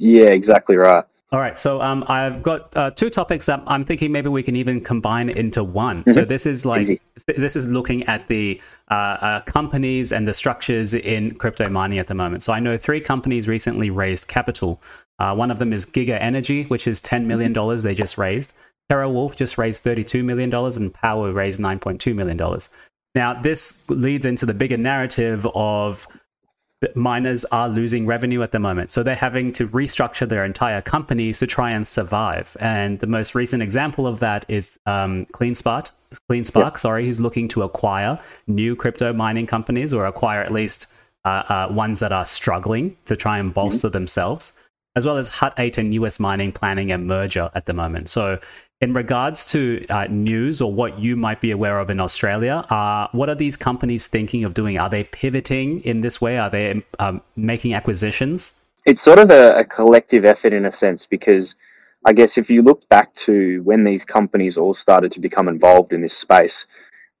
yeah 0.00 0.30
exactly 0.40 0.76
right 0.76 1.04
All 1.30 1.38
right, 1.38 1.58
so 1.58 1.82
um, 1.82 2.04
I've 2.08 2.42
got 2.42 2.74
uh, 2.74 2.90
two 2.90 3.10
topics 3.10 3.44
that 3.46 3.62
I'm 3.66 3.84
thinking 3.84 4.10
maybe 4.10 4.30
we 4.30 4.42
can 4.42 4.56
even 4.56 4.80
combine 4.80 5.28
into 5.28 5.62
one. 5.62 6.02
So 6.10 6.24
this 6.24 6.46
is 6.46 6.64
like 6.64 6.86
this 7.26 7.54
is 7.54 7.66
looking 7.66 8.02
at 8.04 8.28
the 8.28 8.58
uh, 8.90 8.94
uh, 8.94 9.40
companies 9.42 10.10
and 10.10 10.26
the 10.26 10.32
structures 10.32 10.94
in 10.94 11.34
crypto 11.34 11.68
mining 11.68 11.98
at 11.98 12.06
the 12.06 12.14
moment. 12.14 12.44
So 12.44 12.54
I 12.54 12.60
know 12.60 12.78
three 12.78 13.02
companies 13.02 13.46
recently 13.46 13.90
raised 13.90 14.26
capital. 14.26 14.80
Uh, 15.18 15.34
one 15.34 15.50
of 15.50 15.58
them 15.58 15.74
is 15.74 15.84
Giga 15.84 16.18
Energy, 16.18 16.64
which 16.64 16.86
is 16.86 16.98
ten 16.98 17.26
million 17.26 17.52
dollars 17.52 17.82
they 17.82 17.94
just 17.94 18.16
raised. 18.16 18.54
TeraWulf 18.90 19.36
just 19.36 19.58
raised 19.58 19.82
thirty-two 19.82 20.22
million 20.22 20.48
dollars, 20.48 20.78
and 20.78 20.94
Power 20.94 21.30
raised 21.30 21.60
nine 21.60 21.78
point 21.78 22.00
two 22.00 22.14
million 22.14 22.38
dollars. 22.38 22.70
Now 23.14 23.38
this 23.38 23.86
leads 23.90 24.24
into 24.24 24.46
the 24.46 24.54
bigger 24.54 24.78
narrative 24.78 25.46
of 25.54 26.08
miners 26.94 27.44
are 27.46 27.68
losing 27.68 28.06
revenue 28.06 28.42
at 28.42 28.52
the 28.52 28.58
moment. 28.58 28.90
So 28.90 29.02
they're 29.02 29.14
having 29.14 29.52
to 29.54 29.68
restructure 29.68 30.28
their 30.28 30.44
entire 30.44 30.80
companies 30.80 31.40
to 31.40 31.46
try 31.46 31.70
and 31.70 31.86
survive. 31.86 32.56
And 32.60 33.00
the 33.00 33.06
most 33.06 33.34
recent 33.34 33.62
example 33.62 34.06
of 34.06 34.20
that 34.20 34.44
is 34.48 34.78
um, 34.86 35.26
CleanSpark, 35.26 35.90
CleanSpark, 36.30 36.78
sorry, 36.78 37.06
who's 37.06 37.20
looking 37.20 37.48
to 37.48 37.62
acquire 37.62 38.18
new 38.46 38.76
crypto 38.76 39.12
mining 39.12 39.46
companies 39.46 39.92
or 39.92 40.06
acquire 40.06 40.40
at 40.42 40.52
least 40.52 40.86
uh, 41.24 41.42
uh, 41.48 41.68
ones 41.70 42.00
that 42.00 42.12
are 42.12 42.24
struggling 42.24 42.96
to 43.06 43.16
try 43.16 43.38
and 43.38 43.52
bolster 43.52 43.88
themselves, 43.88 44.58
as 44.94 45.04
well 45.04 45.16
as 45.16 45.34
Hut 45.34 45.54
8 45.58 45.78
and 45.78 45.94
US 45.94 46.20
Mining 46.20 46.52
planning 46.52 46.92
a 46.92 46.98
merger 46.98 47.50
at 47.54 47.66
the 47.66 47.74
moment. 47.74 48.08
So 48.08 48.38
in 48.80 48.94
regards 48.94 49.44
to 49.46 49.84
uh, 49.88 50.06
news 50.08 50.60
or 50.60 50.72
what 50.72 51.00
you 51.00 51.16
might 51.16 51.40
be 51.40 51.50
aware 51.50 51.80
of 51.80 51.90
in 51.90 51.98
Australia, 51.98 52.64
uh, 52.70 53.08
what 53.12 53.28
are 53.28 53.34
these 53.34 53.56
companies 53.56 54.06
thinking 54.06 54.44
of 54.44 54.54
doing? 54.54 54.78
Are 54.78 54.88
they 54.88 55.04
pivoting 55.04 55.80
in 55.80 56.00
this 56.00 56.20
way? 56.20 56.38
Are 56.38 56.48
they 56.50 56.84
um, 56.98 57.20
making 57.36 57.74
acquisitions? 57.74 58.58
it's 58.88 59.02
sort 59.02 59.18
of 59.18 59.30
a, 59.30 59.58
a 59.58 59.64
collective 59.64 60.24
effort 60.24 60.54
in 60.54 60.64
a 60.64 60.72
sense 60.72 61.04
because 61.04 61.56
I 62.06 62.14
guess 62.14 62.38
if 62.38 62.48
you 62.48 62.62
look 62.62 62.88
back 62.88 63.12
to 63.26 63.62
when 63.62 63.84
these 63.84 64.04
companies 64.04 64.56
all 64.56 64.72
started 64.72 65.12
to 65.12 65.20
become 65.20 65.46
involved 65.46 65.92
in 65.92 66.00
this 66.00 66.16
space, 66.16 66.66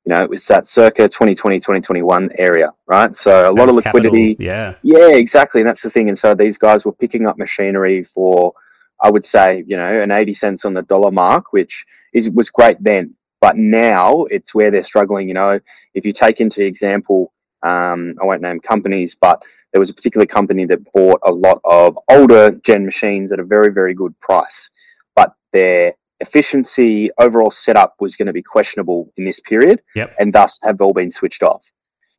you 0.06 0.14
know, 0.14 0.22
it 0.22 0.30
was 0.30 0.46
that 0.46 0.66
circa 0.66 1.08
2020, 1.08 1.58
2021 1.58 2.30
area, 2.38 2.72
right? 2.86 3.14
So 3.14 3.50
a 3.50 3.52
lot 3.52 3.68
of 3.68 3.74
liquidity. 3.74 4.34
capital, 4.34 4.46
Yeah. 4.46 4.74
Yeah, 4.82 5.14
exactly. 5.14 5.60
And 5.60 5.68
that's 5.68 5.82
the 5.82 5.90
thing. 5.90 6.08
And 6.08 6.18
so 6.18 6.34
these 6.34 6.56
guys 6.56 6.86
were 6.86 6.92
picking 6.92 7.26
up 7.26 7.36
machinery 7.36 8.02
for, 8.02 8.54
I 9.00 9.10
would 9.10 9.24
say, 9.24 9.64
you 9.66 9.76
know, 9.76 10.00
an 10.02 10.10
80 10.10 10.34
cents 10.34 10.64
on 10.64 10.74
the 10.74 10.82
dollar 10.82 11.10
mark, 11.10 11.52
which 11.52 11.84
is 12.12 12.30
was 12.30 12.50
great 12.50 12.76
then. 12.82 13.14
But 13.40 13.56
now 13.56 14.24
it's 14.24 14.54
where 14.54 14.70
they're 14.70 14.82
struggling. 14.82 15.28
You 15.28 15.34
know, 15.34 15.60
if 15.94 16.04
you 16.04 16.12
take 16.12 16.40
into 16.40 16.64
example, 16.64 17.32
um, 17.62 18.14
I 18.20 18.24
won't 18.24 18.42
name 18.42 18.60
companies, 18.60 19.14
but 19.14 19.42
there 19.72 19.78
was 19.78 19.90
a 19.90 19.94
particular 19.94 20.26
company 20.26 20.64
that 20.66 20.80
bought 20.92 21.20
a 21.24 21.30
lot 21.30 21.60
of 21.64 21.98
older 22.10 22.58
gen 22.64 22.84
machines 22.84 23.30
at 23.32 23.38
a 23.38 23.44
very, 23.44 23.70
very 23.72 23.94
good 23.94 24.18
price. 24.20 24.70
But 25.14 25.34
their 25.52 25.94
efficiency, 26.20 27.10
overall 27.18 27.50
setup 27.50 27.94
was 28.00 28.16
going 28.16 28.26
to 28.26 28.32
be 28.32 28.42
questionable 28.42 29.12
in 29.16 29.24
this 29.24 29.40
period 29.40 29.80
Yep. 29.94 30.16
and 30.18 30.32
thus 30.32 30.58
have 30.64 30.80
all 30.80 30.92
been 30.92 31.10
switched 31.10 31.42
off. 31.42 31.70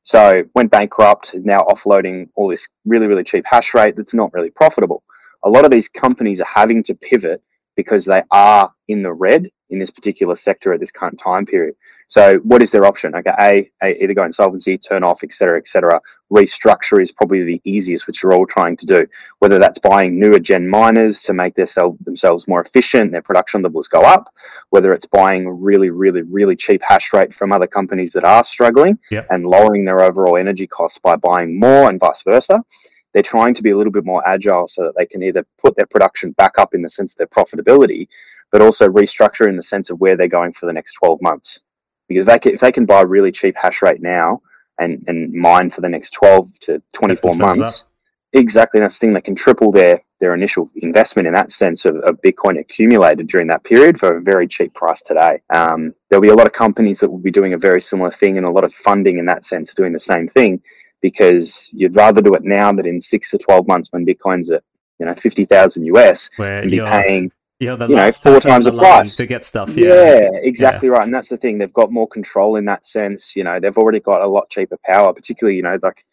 So 0.03 0.43
went 0.55 0.71
bankrupt, 0.71 1.33
is 1.33 1.43
now 1.43 1.63
offloading 1.63 2.29
all 2.35 2.47
this 2.47 2.69
really, 2.85 3.07
really 3.07 3.23
cheap 3.23 3.45
hash 3.45 3.73
rate 3.73 3.95
that's 3.95 4.13
not 4.13 4.33
really 4.33 4.49
profitable. 4.51 5.03
A 5.43 5.49
lot 5.49 5.65
of 5.65 5.71
these 5.71 5.89
companies 5.89 6.41
are 6.41 6.45
having 6.45 6.83
to 6.83 6.95
pivot 6.95 7.41
because 7.75 8.05
they 8.05 8.21
are 8.31 8.71
in 8.89 9.01
the 9.01 9.13
red 9.13 9.49
in 9.69 9.79
this 9.79 9.91
particular 9.91 10.35
sector 10.35 10.73
at 10.73 10.79
this 10.79 10.91
current 10.91 11.17
time 11.19 11.45
period. 11.45 11.75
So 12.07 12.39
what 12.39 12.63
is 12.63 12.71
their 12.71 12.85
option? 12.85 13.13
Okay, 13.13 13.31
A, 13.39 13.69
a 13.83 14.03
either 14.03 14.15
go 14.15 14.23
insolvency, 14.23 14.79
turn 14.79 15.03
off, 15.03 15.23
et 15.23 15.31
cetera, 15.31 15.59
et 15.59 15.67
cetera. 15.67 16.01
Restructure 16.33 16.99
is 17.01 17.11
probably 17.11 17.43
the 17.43 17.61
easiest, 17.65 18.07
which 18.07 18.23
we're 18.23 18.33
all 18.33 18.47
trying 18.47 18.75
to 18.77 18.85
do. 18.87 19.05
Whether 19.37 19.59
that's 19.59 19.77
buying 19.77 20.19
newer 20.19 20.39
gen 20.39 20.67
miners 20.67 21.21
to 21.23 21.33
make 21.33 21.53
their 21.53 21.67
sel- 21.67 21.99
themselves 22.03 22.47
more 22.47 22.61
efficient, 22.61 23.11
their 23.11 23.21
production 23.21 23.61
levels 23.61 23.87
go 23.87 24.01
up, 24.01 24.33
whether 24.71 24.91
it's 24.91 25.05
buying 25.05 25.47
really, 25.47 25.91
really, 25.91 26.23
really 26.23 26.55
cheap 26.55 26.81
hash 26.81 27.13
rate 27.13 27.31
from 27.33 27.51
other 27.51 27.67
companies 27.67 28.11
that 28.13 28.23
are 28.23 28.43
struggling 28.43 28.97
Yep. 29.11 29.27
and 29.29 29.45
lowering 29.45 29.85
their 29.85 30.01
overall 30.01 30.35
energy 30.35 30.65
costs 30.65 30.97
by 30.97 31.15
buying 31.15 31.59
more 31.59 31.89
and 31.89 31.99
vice 31.99 32.23
versa. 32.23 32.63
They're 33.13 33.23
trying 33.23 33.53
to 33.55 33.63
be 33.63 33.71
a 33.71 33.77
little 33.77 33.91
bit 33.91 34.05
more 34.05 34.27
agile 34.27 34.67
so 34.67 34.83
that 34.83 34.95
they 34.95 35.05
can 35.05 35.23
either 35.23 35.45
put 35.59 35.75
their 35.75 35.87
production 35.87 36.31
back 36.31 36.59
up 36.59 36.73
in 36.73 36.81
the 36.81 36.89
sense 36.89 37.13
of 37.13 37.17
their 37.17 37.27
profitability, 37.27 38.07
but 38.51 38.61
also 38.61 38.87
restructure 38.87 39.47
in 39.47 39.55
the 39.55 39.63
sense 39.63 39.89
of 39.89 39.99
where 39.99 40.15
they're 40.15 40.27
going 40.27 40.53
for 40.53 40.65
the 40.65 40.73
next 40.73 40.93
12 40.95 41.21
months. 41.21 41.61
Because 42.07 42.25
they 42.25 42.39
can, 42.39 42.53
if 42.53 42.59
they 42.59 42.71
can 42.71 42.85
buy 42.85 43.01
really 43.01 43.31
cheap 43.31 43.55
hash 43.55 43.81
rate 43.81 44.01
now 44.01 44.41
and, 44.79 45.03
and 45.07 45.31
mine 45.33 45.69
for 45.69 45.81
the 45.81 45.89
next 45.89 46.11
12 46.11 46.59
to 46.61 46.81
24 46.93 47.31
themselves 47.31 47.59
months, 47.59 47.91
exactly 48.33 48.79
that's 48.79 48.97
the 48.97 49.07
thing. 49.07 49.13
They 49.13 49.21
can 49.21 49.35
triple 49.35 49.71
their, 49.71 49.99
their 50.19 50.33
initial 50.33 50.69
investment 50.77 51.27
in 51.27 51.33
that 51.33 51.51
sense 51.51 51.85
of, 51.85 51.95
of 51.97 52.21
Bitcoin 52.21 52.59
accumulated 52.59 53.27
during 53.27 53.47
that 53.47 53.63
period 53.63 53.99
for 53.99 54.17
a 54.17 54.21
very 54.21 54.47
cheap 54.47 54.73
price 54.73 55.01
today. 55.03 55.41
Um, 55.51 55.93
there'll 56.09 56.21
be 56.21 56.29
a 56.29 56.35
lot 56.35 56.47
of 56.47 56.53
companies 56.53 56.99
that 56.99 57.09
will 57.09 57.19
be 57.19 57.31
doing 57.31 57.53
a 57.53 57.57
very 57.57 57.81
similar 57.81 58.11
thing 58.11 58.37
and 58.37 58.45
a 58.45 58.51
lot 58.51 58.63
of 58.63 58.73
funding 58.73 59.19
in 59.19 59.25
that 59.25 59.45
sense 59.45 59.73
doing 59.73 59.93
the 59.93 59.99
same 59.99 60.27
thing 60.27 60.61
because 61.01 61.71
you'd 61.73 61.95
rather 61.95 62.21
do 62.21 62.33
it 62.33 62.43
now 62.43 62.71
than 62.73 62.85
in 62.85 62.99
six 62.99 63.29
to 63.31 63.37
12 63.37 63.67
months 63.67 63.91
when 63.91 64.05
Bitcoin's 64.05 64.49
at, 64.51 64.63
you 64.99 65.05
know, 65.05 65.13
50,000 65.13 65.85
US 65.85 66.29
Where 66.37 66.59
and 66.61 66.71
be 66.71 66.79
paying 66.81 67.31
you 67.59 67.67
know, 67.75 68.11
four 68.11 68.39
times 68.39 68.65
the 68.65 68.71
price. 68.73 69.15
to 69.17 69.25
get 69.25 69.43
stuff. 69.43 69.75
yeah, 69.75 69.87
Yeah. 70.19 70.29
exactly 70.43 70.89
right. 70.89 71.03
And 71.03 71.13
that's 71.13 71.27
the 71.29 71.37
thing. 71.37 71.57
They've 71.57 71.73
got 71.73 71.91
more 71.91 72.07
control 72.07 72.55
in 72.55 72.65
that 72.65 72.85
sense. 72.85 73.35
You 73.35 73.43
know, 73.43 73.59
they've 73.59 73.77
already 73.77 73.99
got 73.99 74.21
a 74.21 74.27
lot 74.27 74.49
cheaper 74.49 74.77
power, 74.85 75.13
particularly, 75.13 75.57
you 75.57 75.63
know, 75.63 75.77
like 75.83 76.05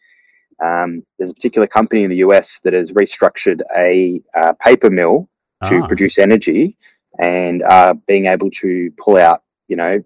um, 0.63 1.03
there's 1.17 1.29
a 1.31 1.33
particular 1.33 1.67
company 1.67 2.03
in 2.03 2.09
the 2.09 2.17
US 2.17 2.59
that 2.61 2.73
has 2.73 2.91
restructured 2.91 3.61
a 3.77 4.21
uh, 4.35 4.53
paper 4.53 4.89
mill 4.89 5.29
to 5.65 5.81
Ah, 5.83 5.87
produce 5.87 6.17
energy 6.19 6.77
and 7.19 7.63
uh, 7.63 7.93
being 8.07 8.25
able 8.25 8.49
to 8.51 8.91
pull 8.97 9.17
out, 9.17 9.43
you 9.67 9.75
know, 9.75 10.03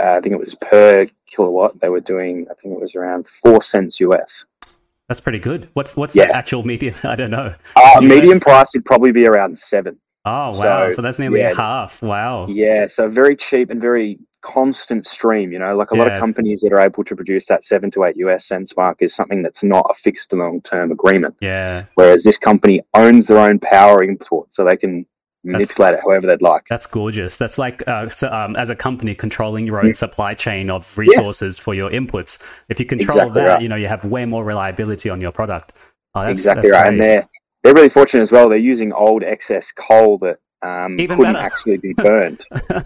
uh, 0.00 0.14
I 0.16 0.20
think 0.20 0.34
it 0.34 0.40
was 0.40 0.54
per 0.56 1.06
kilowatt, 1.26 1.80
they 1.80 1.88
were 1.88 2.00
doing, 2.00 2.46
I 2.50 2.54
think 2.54 2.74
it 2.74 2.80
was 2.80 2.94
around 2.94 3.26
four 3.26 3.60
cents 3.62 4.00
US. 4.00 4.46
that's 5.08 5.20
pretty 5.20 5.38
good. 5.38 5.68
What's 5.74 5.96
what's 5.96 6.14
Yeah. 6.16 6.26
the 6.26 6.36
actual 6.36 6.62
median? 6.64 6.94
I 7.04 7.16
don't 7.16 7.30
know. 7.30 7.54
Uh, 7.76 8.00
median 8.00 8.40
price 8.40 8.70
would 8.74 8.84
probably 8.84 9.12
be 9.12 9.26
around 9.26 9.58
seven. 9.58 9.98
Oh 10.26 10.46
wow! 10.46 10.52
So, 10.52 10.90
So, 10.92 11.02
that's 11.02 11.18
nearly 11.18 11.40
yeah. 11.40 11.52
half. 11.54 12.02
Wow. 12.02 12.46
Yeah, 12.48 12.86
so 12.86 13.08
very 13.10 13.36
cheap 13.36 13.68
and 13.68 13.78
very 13.80 14.18
constant 14.40 15.06
stream. 15.06 15.52
You 15.52 15.58
know, 15.58 15.76
like 15.76 15.90
a 15.90 15.94
lot 15.96 16.10
of 16.10 16.18
companies 16.18 16.62
that 16.62 16.72
are 16.72 16.80
able 16.80 17.04
to 17.04 17.14
produce 17.14 17.44
that 17.46 17.62
seven 17.64 17.90
to 17.92 18.04
eight 18.04 18.16
US 18.16 18.46
cents 18.46 18.74
mark 18.74 19.02
is 19.02 19.14
something 19.14 19.42
that's 19.42 19.62
not 19.62 19.86
a 19.90 19.94
fixed 19.94 20.32
long 20.32 20.62
term 20.62 20.90
agreement. 20.92 21.36
Yeah, 21.40 21.84
Whereas 21.96 22.24
this 22.24 22.38
company 22.38 22.80
owns 22.94 23.26
their 23.26 23.38
own 23.38 23.58
power 23.58 24.02
import, 24.02 24.50
so 24.50 24.64
they 24.64 24.78
can 24.78 25.04
manipulate 25.44 25.94
it 25.94 26.00
however 26.00 26.26
they'd 26.26 26.42
like. 26.42 26.62
that's 26.68 26.86
gorgeous. 26.86 27.36
That's 27.36 27.58
like 27.58 27.82
uh, 27.86 28.08
so, 28.08 28.28
um, 28.32 28.56
as 28.56 28.70
a 28.70 28.76
company 28.76 29.14
controlling 29.14 29.66
your 29.66 29.84
own 29.84 29.94
supply 29.94 30.34
chain 30.34 30.70
of 30.70 30.96
resources 30.98 31.58
for 31.58 31.74
your 31.74 31.90
inputs. 31.90 32.42
If 32.68 32.80
you 32.80 32.86
control 32.86 33.08
Exactly 33.18 33.40
that, 33.42 33.46
right. 33.48 33.62
you 33.62 33.68
know 33.68 33.76
you 33.76 33.88
have 33.88 34.04
way 34.04 34.24
more 34.24 34.44
reliability 34.44 35.10
on 35.10 35.20
your 35.20 35.32
product. 35.32 35.72
Oh, 36.14 36.20
that's, 36.22 36.38
exactly 36.38 36.70
that's 36.70 36.72
right, 36.72 36.92
and 36.92 37.00
they're 37.00 37.24
they're 37.62 37.74
really 37.74 37.88
fortunate 37.88 38.22
as 38.22 38.32
well. 38.32 38.48
They're 38.48 38.58
using 38.58 38.92
old 38.92 39.22
excess 39.22 39.72
coal 39.72 40.18
that 40.18 40.38
um, 40.62 40.96
couldn't 40.96 41.18
better. 41.20 41.38
actually 41.38 41.76
be 41.78 41.92
burned. 41.96 42.42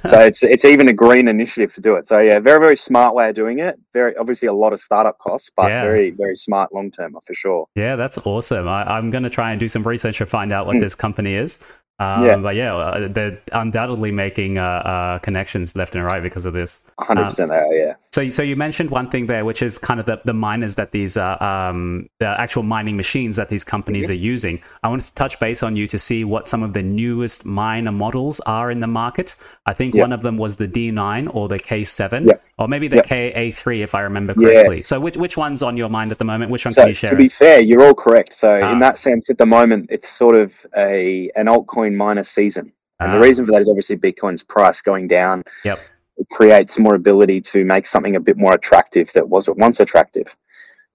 so 0.07 0.21
it's 0.21 0.43
it's 0.43 0.65
even 0.65 0.89
a 0.89 0.93
green 0.93 1.29
initiative 1.29 1.73
to 1.75 1.81
do 1.81 1.95
it. 1.95 2.07
So 2.09 2.19
yeah, 2.19 2.39
very 2.41 2.59
very 2.59 2.77
smart 2.77 3.15
way 3.15 3.29
of 3.29 3.35
doing 3.37 3.59
it. 3.61 3.79
Very 3.93 4.17
obviously 4.17 4.49
a 4.49 4.53
lot 4.53 4.73
of 4.73 4.81
startup 4.81 5.19
costs, 5.19 5.51
but 5.57 5.69
Yeah. 5.69 5.83
very 5.85 6.11
very 6.11 6.35
smart 6.37 6.75
long 6.75 6.91
term 6.91 7.17
for 7.25 7.35
sure. 7.35 7.67
Yeah, 7.77 7.95
that's 7.97 8.19
awesome. 8.19 8.67
I, 8.67 8.83
I'm 8.85 9.11
going 9.11 9.23
to 9.25 9.31
try 9.31 9.51
and 9.53 9.61
do 9.61 9.69
some 9.69 9.83
research 9.85 10.19
to 10.19 10.27
find 10.27 10.51
out 10.53 10.67
what 10.67 10.77
Mm. 10.77 10.81
this 10.81 10.95
company 10.97 11.35
is. 11.35 11.59
Um, 12.01 12.25
Yeah. 12.25 12.37
But 12.37 12.55
yeah, 12.55 12.77
uh, 12.77 13.09
they're 13.11 13.39
undoubtedly 13.53 14.13
making 14.13 14.59
uh, 14.59 14.63
uh, 14.63 15.19
connections 15.19 15.75
left 15.75 15.95
and 15.95 16.05
right 16.05 16.23
because 16.23 16.45
of 16.45 16.53
this. 16.53 16.81
hundred 16.99 17.25
percent 17.25 17.51
they 17.51 17.57
are. 17.57 17.75
Yeah. 17.75 17.95
So, 18.13 18.31
so 18.31 18.43
you 18.43 18.57
mentioned 18.57 18.91
one 18.91 19.11
thing 19.11 19.27
there, 19.27 19.45
which 19.45 19.63
is 19.63 19.79
kind 19.79 20.01
of 20.01 20.07
the, 20.07 20.21
the 20.25 20.33
miners 20.33 20.77
that 20.77 20.93
these 20.93 21.17
uh, 21.17 21.37
um, 21.41 22.09
the 22.21 22.27
actual 22.27 22.63
mining 22.63 22.97
machines 22.97 23.37
that 23.37 23.49
these 23.49 23.65
companies 23.65 24.09
are 24.11 24.15
using. 24.15 24.61
I 24.83 24.89
wanted 24.89 25.07
to 25.07 25.15
touch 25.15 25.39
base 25.41 25.63
on 25.63 25.77
you 25.77 25.87
to 25.89 25.99
see 25.99 26.25
what 26.25 26.49
some 26.49 26.63
of 26.63 26.73
the 26.73 26.83
newest 26.83 27.45
miner 27.45 27.93
models 27.93 28.41
are 28.41 28.71
in 28.71 28.81
the 28.81 28.87
market. 28.87 29.35
I 29.69 29.75
think 29.75 29.95
Yeah. 29.95 30.03
one 30.03 30.13
of 30.13 30.23
them 30.23 30.39
was 30.39 30.57
the 30.57 30.67
D9 30.67 31.29
or 31.33 31.47
the 31.49 31.59
K7, 31.59 32.27
Yeah. 32.27 32.35
or 32.59 32.69
maybe 32.69 32.89
the 32.89 32.97
Yeah. 32.97 33.03
KA3 33.03 33.83
if 33.83 33.95
I 33.95 34.01
remember 34.01 34.33
correctly. 34.33 34.83
So, 34.83 34.99
which 34.99 35.17
which 35.19 35.37
one's 35.37 35.63
on 35.63 35.77
your 35.77 35.91
mind 35.91 36.11
at 36.11 36.19
the 36.19 36.25
moment? 36.25 36.51
Which 36.51 36.65
one 36.65 36.73
So 36.73 36.83
can 36.83 36.89
you 36.89 36.95
share? 36.95 37.11
to 37.11 37.17
be 37.17 37.29
fair, 37.29 37.61
you're 37.61 37.83
all 37.85 37.95
correct. 37.95 38.33
So 38.33 38.61
Ah. 38.63 38.73
in 38.73 38.79
that 38.79 38.97
sense, 38.99 39.29
at 39.29 39.37
the 39.37 39.47
moment, 39.47 39.89
it's 39.91 40.09
sort 40.09 40.37
of 40.37 40.55
a 40.77 41.31
an 41.37 41.47
altcoin 41.47 41.95
miner 41.95 42.25
season, 42.25 42.73
and 43.01 43.13
the 43.13 43.19
Ah. 43.19 43.29
reason 43.29 43.45
for 43.45 43.53
that 43.53 43.61
is 43.61 43.69
obviously 43.69 43.97
Bitcoin's 43.97 44.43
price 44.43 44.81
going 44.81 45.07
down. 45.07 45.45
Yep. 45.65 45.79
It 46.19 46.27
creates 46.31 46.79
more 46.79 46.95
ability 46.95 47.41
to 47.53 47.65
make 47.65 47.87
something 47.87 48.17
a 48.17 48.21
bit 48.21 48.37
more 48.39 48.55
attractive 48.55 49.13
that 49.13 49.29
wasn't 49.29 49.59
once 49.59 49.79
attractive. 49.81 50.35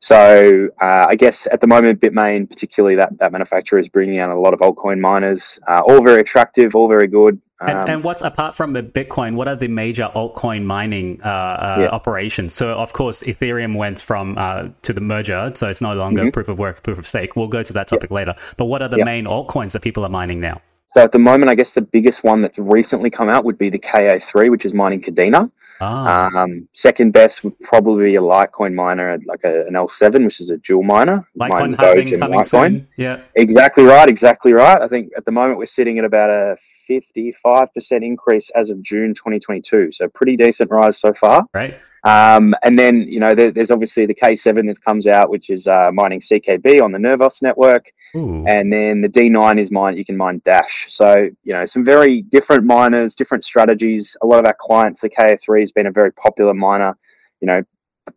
So 0.04 0.68
uh, 0.82 1.06
I 1.08 1.16
guess 1.16 1.48
at 1.54 1.62
the 1.62 1.68
moment, 1.68 2.02
Bitmain, 2.02 2.50
particularly 2.50 2.96
that 2.96 3.18
that 3.20 3.32
manufacturer, 3.32 3.80
is 3.80 3.88
bringing 3.88 4.20
out 4.20 4.30
a 4.30 4.38
lot 4.38 4.54
of 4.54 4.60
altcoin 4.60 5.00
miners, 5.00 5.62
uh, 5.70 5.80
all 5.80 6.04
very 6.04 6.20
attractive, 6.20 6.76
all 6.76 6.90
very 6.90 7.08
good. 7.08 7.40
And, 7.62 7.78
Um, 7.78 7.90
and 7.90 8.04
what's 8.04 8.22
apart 8.22 8.54
from 8.54 8.74
the 8.74 8.84
Bitcoin? 8.84 9.36
What 9.36 9.48
are 9.48 9.56
the 9.56 9.70
major 9.70 10.10
altcoin 10.14 10.66
mining 10.66 11.22
uh, 11.24 11.28
uh, 11.30 11.78
Yeah. 11.84 11.88
operations? 11.88 12.54
So, 12.54 12.74
of 12.74 12.92
course, 12.92 13.24
Ethereum 13.24 13.78
went 13.78 14.02
from 14.02 14.38
uh, 14.38 14.64
to 14.82 14.92
the 14.92 15.00
merger, 15.00 15.54
so 15.56 15.70
it's 15.70 15.80
no 15.80 15.94
longer 15.94 16.24
Mhm. 16.24 16.34
proof 16.34 16.50
of 16.50 16.60
work, 16.60 16.84
proof 16.84 16.98
of 16.98 17.08
stake. 17.08 17.38
We'll 17.38 17.48
go 17.48 17.64
to 17.64 17.72
that 17.72 17.88
topic 17.88 18.12
later. 18.12 18.34
But 18.58 18.66
what 18.66 18.82
are 18.82 18.90
the 18.90 18.98
Yeah. 18.98 19.06
main 19.06 19.24
altcoins 19.24 19.72
that 19.72 19.84
people 19.84 20.04
are 20.04 20.10
mining 20.22 20.42
now? 20.42 20.60
so 20.90 21.02
at 21.02 21.12
the 21.12 21.18
moment, 21.20 21.50
I 21.50 21.56
guess 21.56 21.74
the 21.74 21.82
biggest 21.82 22.24
one 22.24 22.42
that's 22.44 22.60
recently 22.60 23.10
come 23.10 23.28
out 23.28 23.46
would 23.46 23.58
be 23.58 23.70
the 23.70 23.80
KA3, 23.80 24.50
which 24.50 24.64
is 24.64 24.74
mining 24.76 25.02
Kadena. 25.02 25.50
Ah, 25.82 26.30
Um, 26.44 26.68
second 26.74 27.12
best 27.12 27.44
would 27.44 27.60
probably 27.60 28.06
be 28.06 28.16
a 28.16 28.22
Litecoin 28.22 28.74
miner, 28.74 29.18
like 29.26 29.44
a, 29.44 29.66
an 29.68 29.74
L7, 29.74 30.24
which 30.24 30.40
is 30.40 30.50
a 30.50 30.58
dual 30.58 30.84
miner. 30.84 31.28
Litecoin 31.40 31.78
Doge 31.78 32.12
and 32.12 32.22
coming 32.22 32.40
Litecoin. 32.40 32.46
soon. 32.46 32.88
Yeah, 32.98 33.22
Exactly 33.36 33.84
right, 33.84 34.08
exactly 34.08 34.54
right. 34.54 34.82
I 34.82 34.88
think 34.88 35.12
at 35.18 35.26
the 35.26 35.32
moment 35.32 35.58
we're 35.58 35.66
sitting 35.66 35.98
at 36.00 36.06
about 36.06 36.30
a 36.30 36.56
55% 36.90 38.04
increase 38.04 38.50
as 38.52 38.70
of 38.70 38.82
June 38.82 39.14
2022. 39.14 39.92
So 39.92 40.08
pretty 40.10 40.36
decent 40.38 40.70
rise 40.72 40.98
so 41.00 41.14
far. 41.14 41.46
right. 41.54 41.80
Um, 42.06 42.54
and 42.64 42.78
then, 42.78 43.04
you 43.04 43.20
know, 43.20 43.34
there, 43.34 43.52
there's 43.52 43.72
obviously 43.72 44.06
the 44.06 44.16
K7 44.16 44.68
that 44.68 44.82
comes 44.82 45.08
out, 45.08 45.30
which 45.30 45.50
is 45.50 45.68
uh, 45.68 45.90
mining 45.94 46.20
CKB 46.20 46.84
on 46.84 46.92
the 46.92 46.98
Nervos 46.98 47.42
network. 47.42 47.92
Ooh. 48.16 48.44
And 48.46 48.72
then 48.72 49.02
the 49.02 49.10
D9 49.10 49.58
is 49.58 49.72
mine, 49.72 49.96
you 49.96 50.04
can 50.04 50.18
mine 50.18 50.42
Dash. 50.44 50.88
So, 50.90 51.30
you 51.44 51.54
know, 51.54 51.66
some 51.66 51.84
very 51.84 52.22
different 52.22 52.66
miners, 52.66 53.16
different 53.16 53.46
strategies. 53.46 54.18
A 54.22 54.26
lot 54.26 54.40
of 54.40 54.46
our 54.46 54.56
clients, 54.60 55.02
the 55.02 55.10
KA3 55.10 55.62
has 55.62 55.72
been 55.72 55.88
a 55.88 55.92
very 55.92 56.12
popular 56.12 56.54
miner. 56.54 56.98
You 57.40 57.48
know, 57.48 57.64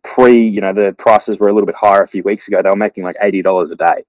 pre, 0.03 0.37
you 0.37 0.61
know, 0.61 0.73
the 0.73 0.93
prices 0.97 1.39
were 1.39 1.47
a 1.47 1.53
little 1.53 1.67
bit 1.67 1.75
higher 1.75 2.01
a 2.01 2.07
few 2.07 2.23
weeks 2.23 2.47
ago. 2.47 2.61
They 2.61 2.69
were 2.69 2.75
making 2.75 3.03
like 3.03 3.17
$80 3.23 3.71
a 3.71 3.75
day. 3.75 4.03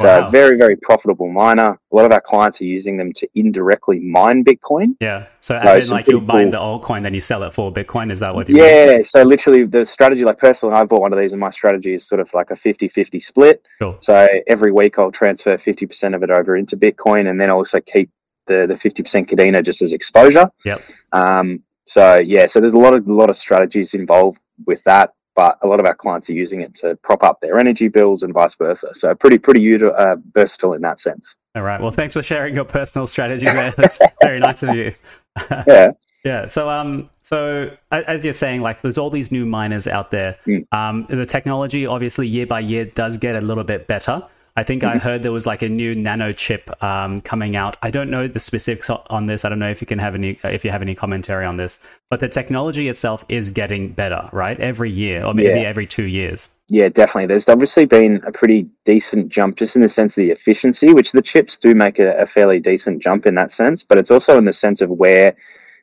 So, 0.00 0.06
Wow. 0.06 0.30
very, 0.30 0.56
very 0.56 0.74
profitable 0.76 1.28
miner. 1.28 1.78
A 1.92 1.94
lot 1.94 2.06
of 2.06 2.12
our 2.12 2.20
clients 2.20 2.60
are 2.62 2.64
using 2.64 2.96
them 2.96 3.12
to 3.12 3.28
indirectly 3.34 4.00
mine 4.00 4.42
Bitcoin. 4.42 4.96
yeah. 5.00 5.26
So, 5.40 5.58
So 5.58 5.68
as 5.68 5.90
in, 5.90 5.96
like, 5.96 6.06
pretty 6.06 6.24
buying 6.24 6.50
the 6.50 6.56
altcoin, 6.58 7.02
then 7.02 7.12
you 7.12 7.20
sell 7.20 7.42
it 7.42 7.52
for 7.52 7.70
Bitcoin. 7.70 8.10
Is 8.10 8.20
that 8.20 8.34
what 8.34 8.48
you 8.48 8.54
mean? 8.54 8.64
Yeah. 8.64 9.02
So, 9.02 9.22
literally, 9.22 9.64
the 9.64 9.84
strategy, 9.84 10.24
like 10.24 10.38
personally, 10.38 10.74
I 10.74 10.84
bought 10.84 11.02
one 11.02 11.12
of 11.12 11.18
these, 11.18 11.32
and 11.34 11.40
my 11.40 11.50
strategy 11.50 11.92
is 11.92 12.06
sort 12.06 12.20
of 12.22 12.32
like 12.32 12.50
a 12.50 12.56
50 12.56 12.88
50 12.88 13.20
split. 13.20 13.66
Cool. 13.78 13.98
So 14.00 14.26
every 14.46 14.72
week 14.72 14.98
I'll 14.98 15.12
transfer 15.12 15.56
50% 15.56 16.14
of 16.14 16.22
it 16.22 16.30
over 16.30 16.56
into 16.56 16.76
Bitcoin 16.76 17.28
and 17.28 17.38
then 17.40 17.50
also 17.50 17.80
keep 17.80 18.10
the, 18.46 18.66
the 18.66 18.74
50% 18.74 19.26
Kadena 19.28 19.62
just 19.62 19.82
as 19.82 19.92
exposure. 19.92 20.50
Yep. 20.64 20.80
Um, 21.12 21.62
so 21.84 22.16
yeah, 22.16 22.46
so 22.46 22.60
there's 22.60 22.74
a 22.74 22.78
lot 22.78 22.94
of 22.94 23.06
a 23.06 23.12
lot 23.12 23.28
of 23.28 23.36
strategies 23.36 23.94
involved 23.94 24.40
with 24.66 24.82
that. 24.84 25.12
But 25.34 25.58
a 25.62 25.66
lot 25.66 25.80
of 25.80 25.86
our 25.86 25.94
clients 25.94 26.28
are 26.28 26.34
using 26.34 26.60
it 26.60 26.74
to 26.76 26.96
prop 26.96 27.22
up 27.22 27.40
their 27.40 27.58
energy 27.58 27.88
bills 27.88 28.22
and 28.22 28.34
vice 28.34 28.54
versa. 28.56 28.94
So 28.94 29.14
pretty 29.14 29.38
pretty 29.38 29.82
uh, 29.82 30.16
versatile 30.34 30.74
in 30.74 30.82
that 30.82 31.00
sense. 31.00 31.36
All 31.54 31.62
right. 31.62 31.80
Well, 31.80 31.90
thanks 31.90 32.14
for 32.14 32.22
sharing 32.22 32.54
your 32.54 32.64
personal 32.64 33.06
strategy 33.06 33.46
there. 33.46 33.72
That's 33.72 33.98
very 34.22 34.40
nice 34.40 34.62
of 34.62 34.74
you. 34.74 34.94
yeah. 35.66 35.92
Yeah. 36.24 36.46
So, 36.46 36.70
um, 36.70 37.10
so 37.20 37.70
as 37.90 38.24
you're 38.24 38.32
saying, 38.32 38.62
like, 38.62 38.80
there's 38.80 38.96
all 38.96 39.10
these 39.10 39.32
new 39.32 39.44
miners 39.44 39.86
out 39.86 40.10
there. 40.10 40.36
Mm. 40.46 40.66
Um, 40.72 41.06
the 41.10 41.26
technology, 41.26 41.84
obviously, 41.84 42.26
year 42.28 42.46
by 42.46 42.60
year, 42.60 42.84
does 42.84 43.16
get 43.16 43.36
a 43.36 43.40
little 43.40 43.64
bit 43.64 43.86
better. 43.86 44.22
I 44.54 44.64
think 44.64 44.82
Mm-hmm. 44.82 44.96
I 44.96 44.98
heard 44.98 45.22
there 45.22 45.32
was 45.32 45.46
like 45.46 45.62
a 45.62 45.68
new 45.68 45.94
nano 45.94 46.32
chip 46.32 46.70
um, 46.82 47.20
coming 47.22 47.56
out. 47.56 47.76
I 47.82 47.90
don't 47.90 48.10
know 48.10 48.28
the 48.28 48.38
specifics 48.40 48.90
on 48.90 49.26
this. 49.26 49.44
I 49.44 49.48
don't 49.48 49.58
know 49.58 49.70
if 49.70 49.80
you 49.80 49.86
can 49.86 49.98
have 49.98 50.14
any 50.14 50.38
if 50.44 50.64
you 50.64 50.70
have 50.70 50.82
any 50.82 50.94
commentary 50.94 51.46
on 51.46 51.56
this. 51.56 51.80
But 52.10 52.20
the 52.20 52.28
technology 52.28 52.88
itself 52.88 53.24
is 53.28 53.50
getting 53.50 53.92
better, 53.92 54.28
right? 54.32 54.58
Every 54.60 54.90
year, 54.90 55.24
or 55.24 55.32
maybe 55.34 55.60
Yeah. 55.60 55.68
every 55.68 55.86
two 55.86 56.04
years. 56.04 56.48
Yeah, 56.68 56.88
definitely. 56.88 57.26
There's 57.26 57.48
obviously 57.48 57.86
been 57.86 58.22
a 58.26 58.32
pretty 58.32 58.66
decent 58.84 59.28
jump 59.30 59.56
just 59.56 59.76
in 59.76 59.82
the 59.82 59.88
sense 59.88 60.16
of 60.16 60.22
the 60.22 60.30
efficiency, 60.30 60.92
which 60.94 61.12
the 61.12 61.20
chips 61.22 61.58
do 61.58 61.74
make 61.74 61.98
a, 61.98 62.16
a 62.18 62.26
fairly 62.26 62.60
decent 62.60 63.02
jump 63.02 63.26
in 63.26 63.34
that 63.34 63.52
sense, 63.52 63.82
but 63.82 63.98
it's 63.98 64.10
also 64.10 64.38
in 64.38 64.44
the 64.46 64.52
sense 64.52 64.80
of 64.80 64.90
where 64.90 65.34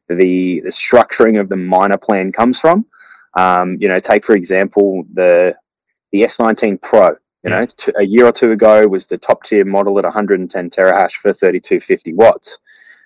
the 0.09 0.61
the 0.61 0.69
structuring 0.71 1.39
of 1.39 1.49
the 1.49 1.55
miner 1.55 1.97
plan 1.97 2.31
comes 2.31 2.59
from. 2.59 2.85
Um, 3.35 3.77
you 3.79 3.87
know, 3.87 3.99
take 3.99 4.25
for 4.25 4.35
example 4.35 5.03
the 5.13 5.55
the 6.11 6.21
S19 6.23 6.81
Pro. 6.81 7.15
You 7.43 7.49
know, 7.51 7.65
t- 7.65 7.93
a 7.97 8.03
year 8.03 8.25
or 8.25 8.31
two 8.31 8.51
ago 8.51 8.87
was 8.87 9.07
the 9.07 9.17
top 9.17 9.43
tier 9.43 9.63
model 9.65 9.97
at 9.97 10.03
110 10.03 10.69
terahash 10.69 11.13
for 11.13 11.31
3250 11.31 12.13
watts. 12.13 12.59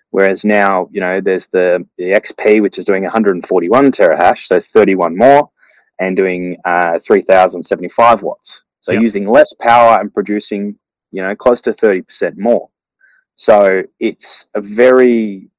Whereas 0.10 0.44
now, 0.46 0.90
you 0.92 1.00
know, 1.00 1.22
there's 1.22 1.48
the, 1.48 1.88
the 1.98 2.12
XP, 2.12 2.62
which 2.62 2.78
is 2.78 2.86
doing 2.86 3.04
141 3.04 3.92
terahash, 3.92 4.40
so 4.46 4.60
31 4.60 5.18
more, 5.18 5.50
and 6.00 6.16
doing 6.16 6.58
uh, 6.66 7.00
3075 7.00 8.22
watts. 8.22 8.66
So 8.82 8.92
Yep. 8.92 9.02
using 9.02 9.28
less 9.28 9.54
power 9.54 10.00
and 10.00 10.14
producing, 10.14 10.78
you 11.12 11.22
know, 11.22 11.36
close 11.36 11.62
to 11.62 11.72
30% 11.72 12.38
more. 12.38 12.70
So 13.36 13.84
it's 14.00 14.50
a 14.56 14.62
very 14.62 15.50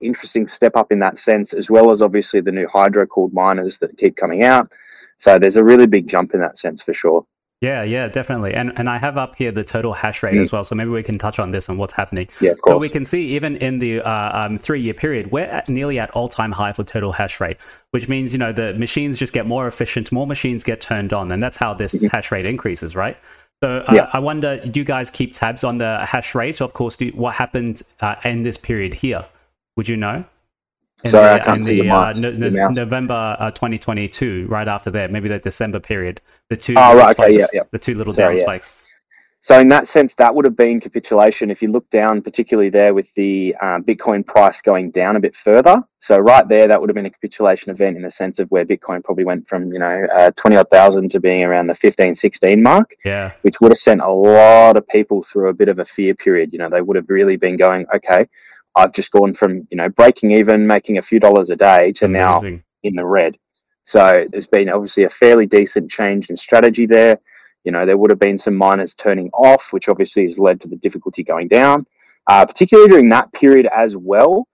interesting 0.00 0.46
step 0.46 0.76
up 0.76 0.92
in 0.92 0.98
that 1.00 1.18
sense, 1.18 1.52
as 1.54 1.70
well 1.70 1.90
as 1.90 2.02
obviously 2.02 2.40
the 2.40 2.52
new 2.52 2.68
hydro 2.68 3.06
cooled 3.06 3.32
miners 3.32 3.78
that 3.78 3.96
keep 3.98 4.16
coming 4.16 4.44
out. 4.44 4.70
So 5.16 5.38
there's 5.38 5.56
a 5.56 5.64
really 5.64 5.86
big 5.86 6.06
jump 6.06 6.34
in 6.34 6.40
that 6.40 6.58
sense 6.58 6.82
for 6.82 6.94
sure. 6.94 7.26
Yeah, 7.60 7.82
yeah, 7.82 8.08
definitely. 8.08 8.52
And 8.52 8.72
and 8.76 8.90
I 8.90 8.98
have 8.98 9.16
up 9.16 9.36
here 9.36 9.50
the 9.50 9.64
total 9.64 9.92
hash 9.94 10.22
rate 10.22 10.34
Mm. 10.34 10.42
as 10.42 10.52
well. 10.52 10.64
So 10.64 10.74
maybe 10.74 10.90
we 10.90 11.02
can 11.02 11.16
touch 11.18 11.38
on 11.38 11.50
this 11.50 11.68
and 11.68 11.78
what's 11.78 11.94
happening. 11.94 12.28
Yeah, 12.40 12.50
of 12.50 12.60
course. 12.60 12.80
we 12.80 12.88
can 12.90 13.04
see 13.04 13.28
even 13.28 13.56
in 13.56 13.78
the 13.78 14.00
uh, 14.02 14.38
um, 14.46 14.58
three-year 14.58 14.92
period, 14.94 15.30
we're 15.32 15.44
at 15.46 15.68
nearly 15.68 15.98
at 15.98 16.10
all-time 16.10 16.52
high 16.52 16.72
for 16.72 16.84
total 16.84 17.12
hash 17.12 17.40
rate, 17.40 17.56
which 17.92 18.08
means 18.08 18.32
you 18.34 18.38
know 18.38 18.52
the 18.52 18.74
machines 18.74 19.18
just 19.18 19.32
get 19.32 19.46
more 19.46 19.66
efficient, 19.66 20.12
more 20.12 20.26
machines 20.26 20.62
get 20.62 20.80
turned 20.80 21.12
on, 21.14 21.32
and 21.32 21.42
that's 21.42 21.56
how 21.56 21.72
this 21.72 22.04
hash 22.10 22.30
rate 22.30 22.44
increases, 22.44 22.94
right? 22.94 23.16
So 23.62 23.78
uh, 23.88 23.92
Yeah. 23.94 24.10
I 24.12 24.18
wonder, 24.18 24.58
do 24.66 24.78
you 24.80 24.84
guys 24.84 25.08
keep 25.10 25.32
tabs 25.32 25.64
on 25.64 25.78
the 25.78 26.04
hash 26.04 26.34
rate? 26.34 26.60
Of 26.60 26.74
course, 26.74 26.96
do, 26.96 27.08
what 27.14 27.34
happened 27.36 27.80
uh, 28.00 28.16
in 28.24 28.42
this 28.42 28.58
period 28.58 28.92
here? 28.94 29.24
Would 29.76 29.88
you 29.88 29.96
know? 29.96 30.24
In 31.02 31.10
Sorry, 31.10 31.28
I 31.28 31.38
can't 31.40 31.56
in 31.58 31.62
see 31.62 31.76
the, 31.80 31.88
the 31.88 31.90
uh, 31.92 32.12
no- 32.16 32.30
no- 32.30 32.68
November 32.68 33.36
uh, 33.40 33.50
2022, 33.50 34.46
right 34.48 34.68
after 34.68 34.90
that, 34.92 35.10
maybe 35.10 35.28
the 35.28 35.38
December 35.40 35.80
period, 35.80 36.20
the 36.48 36.56
two 36.56 36.74
Oh, 36.76 36.90
little 36.90 36.98
right, 36.98 37.18
okay, 37.18 37.36
spikes, 37.36 37.52
yeah, 37.52 37.60
yeah. 37.60 37.68
the 37.72 37.78
two 37.78 37.94
little 37.96 38.12
Sorry, 38.12 38.28
down 38.34 38.38
yeah. 38.38 38.42
spikes. 38.44 38.80
So 39.40 39.60
in 39.60 39.68
that 39.68 39.86
sense, 39.88 40.14
that 40.14 40.34
would 40.34 40.46
have 40.46 40.56
been 40.56 40.80
capitulation. 40.80 41.50
If 41.50 41.60
you 41.60 41.70
look 41.70 41.90
down, 41.90 42.22
particularly 42.22 42.70
there 42.70 42.94
with 42.94 43.12
the 43.12 43.54
um, 43.60 43.84
Bitcoin 43.84 44.24
price 44.26 44.62
going 44.62 44.90
down 44.90 45.16
a 45.16 45.20
bit 45.20 45.36
further, 45.36 45.82
so 45.98 46.18
right 46.18 46.48
there, 46.48 46.66
that 46.66 46.80
would 46.80 46.88
have 46.88 46.94
been 46.94 47.04
a 47.04 47.10
capitulation 47.10 47.70
event 47.70 47.96
in 47.98 48.02
the 48.02 48.10
sense 48.10 48.38
of 48.38 48.50
where 48.50 48.64
Bitcoin 48.64 49.04
probably 49.04 49.24
went 49.24 49.46
from 49.46 49.70
you 49.70 49.78
know 49.78 50.06
uh, 50.14 50.30
twenty 50.36 50.56
odd 50.56 50.70
thousand 50.70 51.10
to 51.10 51.20
being 51.20 51.44
around 51.44 51.66
the 51.66 51.74
15, 51.74 52.14
16 52.14 52.62
mark, 52.62 52.94
Yeah, 53.04 53.32
which 53.42 53.60
would 53.60 53.70
have 53.70 53.76
sent 53.78 54.00
a 54.00 54.08
lot 54.10 54.78
of 54.78 54.88
people 54.88 55.22
through 55.22 55.50
a 55.50 55.54
bit 55.54 55.68
of 55.68 55.78
a 55.78 55.84
fear 55.84 56.14
period. 56.14 56.54
You 56.54 56.60
know, 56.60 56.70
they 56.70 56.80
would 56.80 56.96
have 56.96 57.10
really 57.10 57.36
been 57.36 57.58
going, 57.58 57.84
okay, 57.94 58.26
I've 58.76 58.92
just 58.92 59.12
gone 59.12 59.34
from 59.34 59.66
you 59.70 59.76
know 59.76 59.88
breaking 59.88 60.32
even, 60.32 60.66
making 60.66 60.98
a 60.98 61.02
few 61.02 61.20
dollars 61.20 61.50
a 61.50 61.56
day 61.56 61.92
to 61.92 62.08
now 62.08 62.40
in 62.82 62.94
the 62.96 63.06
red. 63.06 63.36
So 63.84 64.26
there's 64.30 64.46
been 64.46 64.68
obviously 64.70 65.04
a 65.04 65.08
fairly 65.10 65.46
decent 65.46 65.90
change 65.90 66.30
in 66.30 66.36
strategy 66.36 66.86
there. 66.86 67.18
You 67.64 67.72
know, 67.72 67.86
there 67.86 67.96
would 67.96 68.10
have 68.10 68.18
been 68.18 68.38
some 68.38 68.54
miners 68.56 68.94
turning 68.94 69.30
off, 69.32 69.72
which 69.72 69.88
obviously 69.88 70.22
has 70.24 70.38
led 70.38 70.60
to 70.62 70.68
the 70.68 70.76
difficulty 70.76 71.22
going 71.22 71.48
down, 71.48 71.86
uh, 72.26 72.44
particularly 72.46 72.88
during 72.88 73.08
that 73.10 73.32
period 73.32 73.66
as 73.74 73.96
well. 73.96 74.46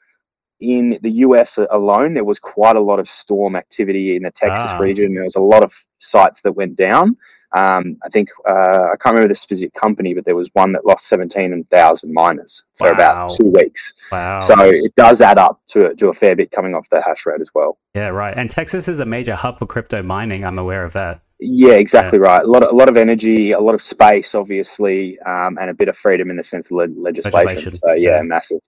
In 0.61 0.99
the 1.03 1.11
US 1.27 1.59
alone, 1.71 2.13
there 2.15 2.25
was 2.25 2.39
quite 2.39 2.77
a 2.77 2.81
lot 2.81 3.01
of 3.01 3.09
storm 3.09 3.57
activity 3.57 4.17
in 4.17 4.23
the 4.25 4.31
Texas 4.31 4.73
Ah. 4.73 4.79
region. 4.79 5.15
There 5.15 5.25
was 5.25 5.37
a 5.37 5.41
lot 5.41 5.65
of 5.65 5.73
sites 5.99 6.41
that 6.43 6.53
went 6.53 6.77
down. 6.77 7.17
Um, 7.53 7.97
I 8.05 8.09
think 8.09 8.29
uh, 8.49 8.89
I 8.93 8.97
can't 9.01 9.15
remember 9.15 9.29
the 9.29 9.35
specific 9.35 9.75
company, 9.75 10.15
but 10.15 10.25
there 10.25 10.37
was 10.37 10.51
one 10.53 10.73
that 10.73 10.87
lost 10.87 11.09
17,000 11.09 12.13
miners 12.13 12.65
for 12.75 12.89
Wow. 12.89 12.93
about 12.95 13.31
two 13.31 13.47
weeks. 13.51 14.01
Wow. 14.13 14.41
So 14.41 14.55
it 14.61 14.95
does 14.97 15.21
add 15.21 15.39
up 15.39 15.61
to, 15.69 15.95
to 15.95 16.09
a 16.09 16.13
fair 16.13 16.37
bit 16.37 16.51
coming 16.53 16.75
off 16.75 16.89
the 16.91 17.01
hash 17.03 17.27
rate 17.27 17.41
as 17.41 17.51
well. 17.55 17.79
Yeah, 17.95 18.09
right. 18.09 18.35
And 18.37 18.51
Texas 18.51 18.87
is 18.89 19.01
a 19.01 19.05
major 19.07 19.35
hub 19.35 19.59
for 19.59 19.67
crypto 19.67 20.03
mining. 20.03 20.45
I'm 20.45 20.59
aware 20.59 20.85
of 20.85 20.93
that. 20.93 21.23
Yeah, 21.43 21.73
exactly 21.73 22.19
right. 22.19 22.43
A 22.43 22.47
lot, 22.47 22.63
of, 22.63 22.71
a 22.71 22.75
lot 22.77 22.89
of 22.91 22.97
energy, 22.99 23.53
a 23.53 23.61
lot 23.61 23.75
of 23.75 23.81
space, 23.81 24.35
obviously, 24.35 25.19
um, 25.21 25.57
and 25.59 25.71
a 25.71 25.75
bit 25.75 25.89
of 25.89 25.97
freedom 25.97 26.31
in 26.31 26.37
the 26.37 26.43
sense 26.43 26.71
of 26.71 26.77
le- 26.77 26.87
legislation. 27.01 27.47
Legislation, 27.47 27.73
So 27.73 27.93
yeah, 27.93 28.17
yeah. 28.17 28.23
massive. 28.23 28.61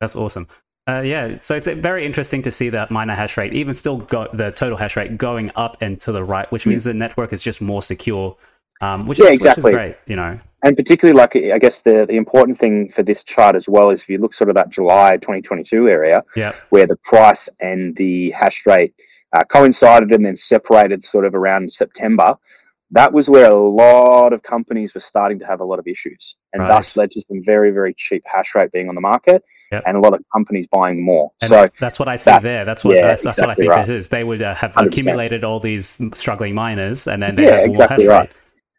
That's 0.00 0.14
awesome. 0.14 0.46
Uh, 0.88 1.00
yeah, 1.00 1.38
so 1.38 1.54
it's 1.54 1.68
very 1.68 2.04
interesting 2.04 2.42
to 2.42 2.50
see 2.50 2.68
that 2.70 2.90
miner 2.90 3.14
hash 3.14 3.36
rate, 3.36 3.54
even 3.54 3.72
still 3.72 3.98
go, 3.98 4.28
the 4.32 4.50
total 4.50 4.76
hash 4.76 4.96
rate 4.96 5.16
going 5.16 5.50
up 5.54 5.76
and 5.80 6.00
to 6.00 6.10
the 6.10 6.24
right, 6.24 6.50
which 6.50 6.66
means 6.66 6.82
the 6.82 6.92
network 6.92 7.32
is 7.32 7.40
just 7.40 7.60
more 7.60 7.82
secure, 7.82 8.36
um, 8.80 9.06
which, 9.06 9.20
Yeah, 9.20 9.26
is, 9.26 9.30
which 9.34 9.40
is 9.40 9.46
exactly. 9.46 9.72
great, 9.72 9.96
you 10.06 10.16
know. 10.16 10.40
And 10.64 10.76
particularly, 10.76 11.16
like 11.16 11.36
I 11.36 11.58
guess 11.58 11.82
the 11.82 12.04
the 12.08 12.16
important 12.16 12.58
thing 12.58 12.88
for 12.88 13.02
this 13.04 13.22
chart 13.22 13.54
as 13.54 13.68
well 13.68 13.90
is 13.90 14.02
if 14.02 14.08
you 14.08 14.18
look 14.18 14.34
sort 14.34 14.48
of 14.48 14.54
that 14.56 14.70
July 14.70 15.16
2022 15.18 15.88
area 15.88 16.22
Yeah, 16.36 16.52
where 16.70 16.86
the 16.86 16.96
price 17.04 17.48
and 17.60 17.96
the 17.96 18.30
hash 18.30 18.64
rate 18.66 18.94
uh, 19.32 19.44
coincided 19.44 20.12
and 20.12 20.24
then 20.26 20.36
separated 20.36 21.02
sort 21.04 21.24
of 21.24 21.34
around 21.34 21.72
September. 21.72 22.34
That 22.90 23.12
was 23.12 23.30
where 23.30 23.50
a 23.50 23.54
lot 23.54 24.32
of 24.32 24.42
companies 24.42 24.94
were 24.94 25.00
starting 25.00 25.38
to 25.38 25.46
have 25.46 25.60
a 25.60 25.64
lot 25.64 25.78
of 25.78 25.86
issues, 25.86 26.36
and 26.52 26.60
Right. 26.62 26.68
thus 26.68 26.96
led 26.96 27.10
to 27.12 27.20
some 27.20 27.40
very 27.44 27.70
very 27.70 27.94
cheap 27.96 28.22
hash 28.26 28.54
rate 28.54 28.70
being 28.72 28.88
on 28.88 28.94
the 28.96 29.00
market, 29.00 29.42
Yep. 29.72 29.82
and 29.86 29.96
a 29.96 30.00
lot 30.00 30.14
of 30.14 30.22
companies 30.32 30.68
buying 30.68 31.04
more. 31.04 31.32
and 31.40 31.48
so 31.48 31.68
that's 31.80 31.98
what 31.98 32.08
I 32.08 32.16
see 32.16 32.30
that- 32.30 32.42
there. 32.42 32.64
That's 32.64 32.84
what 32.84 32.96
yeah, 32.96 33.08
that's, 33.08 33.24
that's 33.24 33.40
what 33.40 33.50
I 33.50 33.54
think 33.54 33.70
right. 33.70 33.88
it 33.88 33.94
is. 33.96 34.08
They 34.08 34.22
would 34.24 34.42
uh, 34.42 34.54
have 34.54 34.74
100%. 34.74 34.86
accumulated 34.86 35.44
all 35.44 35.60
these 35.60 36.00
struggling 36.14 36.54
miners, 36.54 37.06
and 37.06 37.22
then 37.22 37.34
they 37.34 37.44
Yeah, 37.44 37.56
have 37.60 37.70
exactly 37.70 38.06
right. 38.06 38.20
rate. 38.28 38.30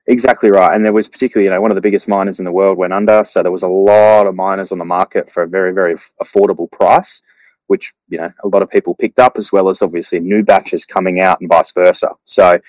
Exactly 0.08 0.52
right. 0.52 0.76
And 0.76 0.84
there 0.84 0.92
was 0.92 1.08
particularly, 1.08 1.46
you 1.46 1.50
know, 1.52 1.62
one 1.62 1.72
of 1.72 1.76
the 1.76 1.82
biggest 1.82 2.08
miners 2.10 2.38
in 2.38 2.46
the 2.46 2.52
world 2.52 2.78
went 2.78 2.92
under. 2.92 3.24
So 3.24 3.42
there 3.42 3.54
was 3.54 3.64
a 3.64 3.70
lot 3.70 4.28
of 4.28 4.36
miners 4.36 4.72
on 4.74 4.78
the 4.78 4.86
market 4.86 5.30
for 5.30 5.44
a 5.44 5.48
very, 5.48 5.74
very 5.74 5.96
affordable 6.22 6.70
price, 6.70 7.22
which, 7.68 7.94
you 8.10 8.18
know, 8.18 8.30
a 8.44 8.48
lot 8.50 8.62
of 8.62 8.70
people 8.70 8.96
picked 8.96 9.18
up, 9.20 9.38
as 9.38 9.54
well 9.54 9.70
as 9.70 9.82
obviously 9.82 10.20
new 10.20 10.44
batches 10.44 10.84
coming 10.86 11.22
out 11.22 11.40
and 11.40 11.50
vice 11.50 11.72
versa. 11.72 12.10
So 12.26 12.44
uh, 12.48 12.60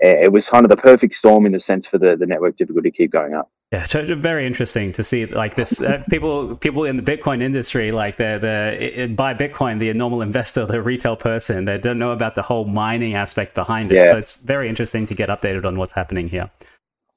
it 0.00 0.32
was 0.32 0.48
kind 0.48 0.64
of 0.64 0.70
the 0.70 0.78
perfect 0.78 1.14
storm 1.14 1.44
in 1.44 1.52
the 1.52 1.60
sense 1.60 1.86
for 1.86 1.98
the, 1.98 2.16
the 2.16 2.26
network 2.26 2.56
difficulty 2.56 2.90
to 2.90 2.96
keep 2.96 3.10
going 3.10 3.34
up. 3.34 3.50
Yeah, 3.70 3.84
so 3.84 4.02
very 4.16 4.46
interesting 4.46 4.94
to 4.94 5.04
see 5.04 5.26
like 5.26 5.54
this. 5.54 5.80
Uh, 5.80 6.02
people, 6.10 6.56
people 6.56 6.84
in 6.84 6.96
the 6.96 7.02
Bitcoin 7.02 7.42
industry, 7.42 7.92
like 7.92 8.16
the 8.16 8.38
the 8.40 9.06
buy 9.14 9.34
Bitcoin, 9.34 9.78
the 9.78 9.92
normal 9.92 10.22
investor, 10.22 10.64
the 10.64 10.80
retail 10.80 11.16
person, 11.16 11.66
they 11.66 11.76
don't 11.76 11.98
know 11.98 12.12
about 12.12 12.34
the 12.34 12.40
whole 12.42 12.64
mining 12.64 13.14
aspect 13.14 13.54
behind 13.54 13.92
it. 13.92 13.96
Yeah. 13.96 14.12
So 14.12 14.16
it's 14.18 14.34
very 14.36 14.70
interesting 14.70 15.04
to 15.06 15.14
get 15.14 15.28
updated 15.28 15.66
on 15.66 15.76
what's 15.76 15.92
happening 15.92 16.28
here. 16.28 16.50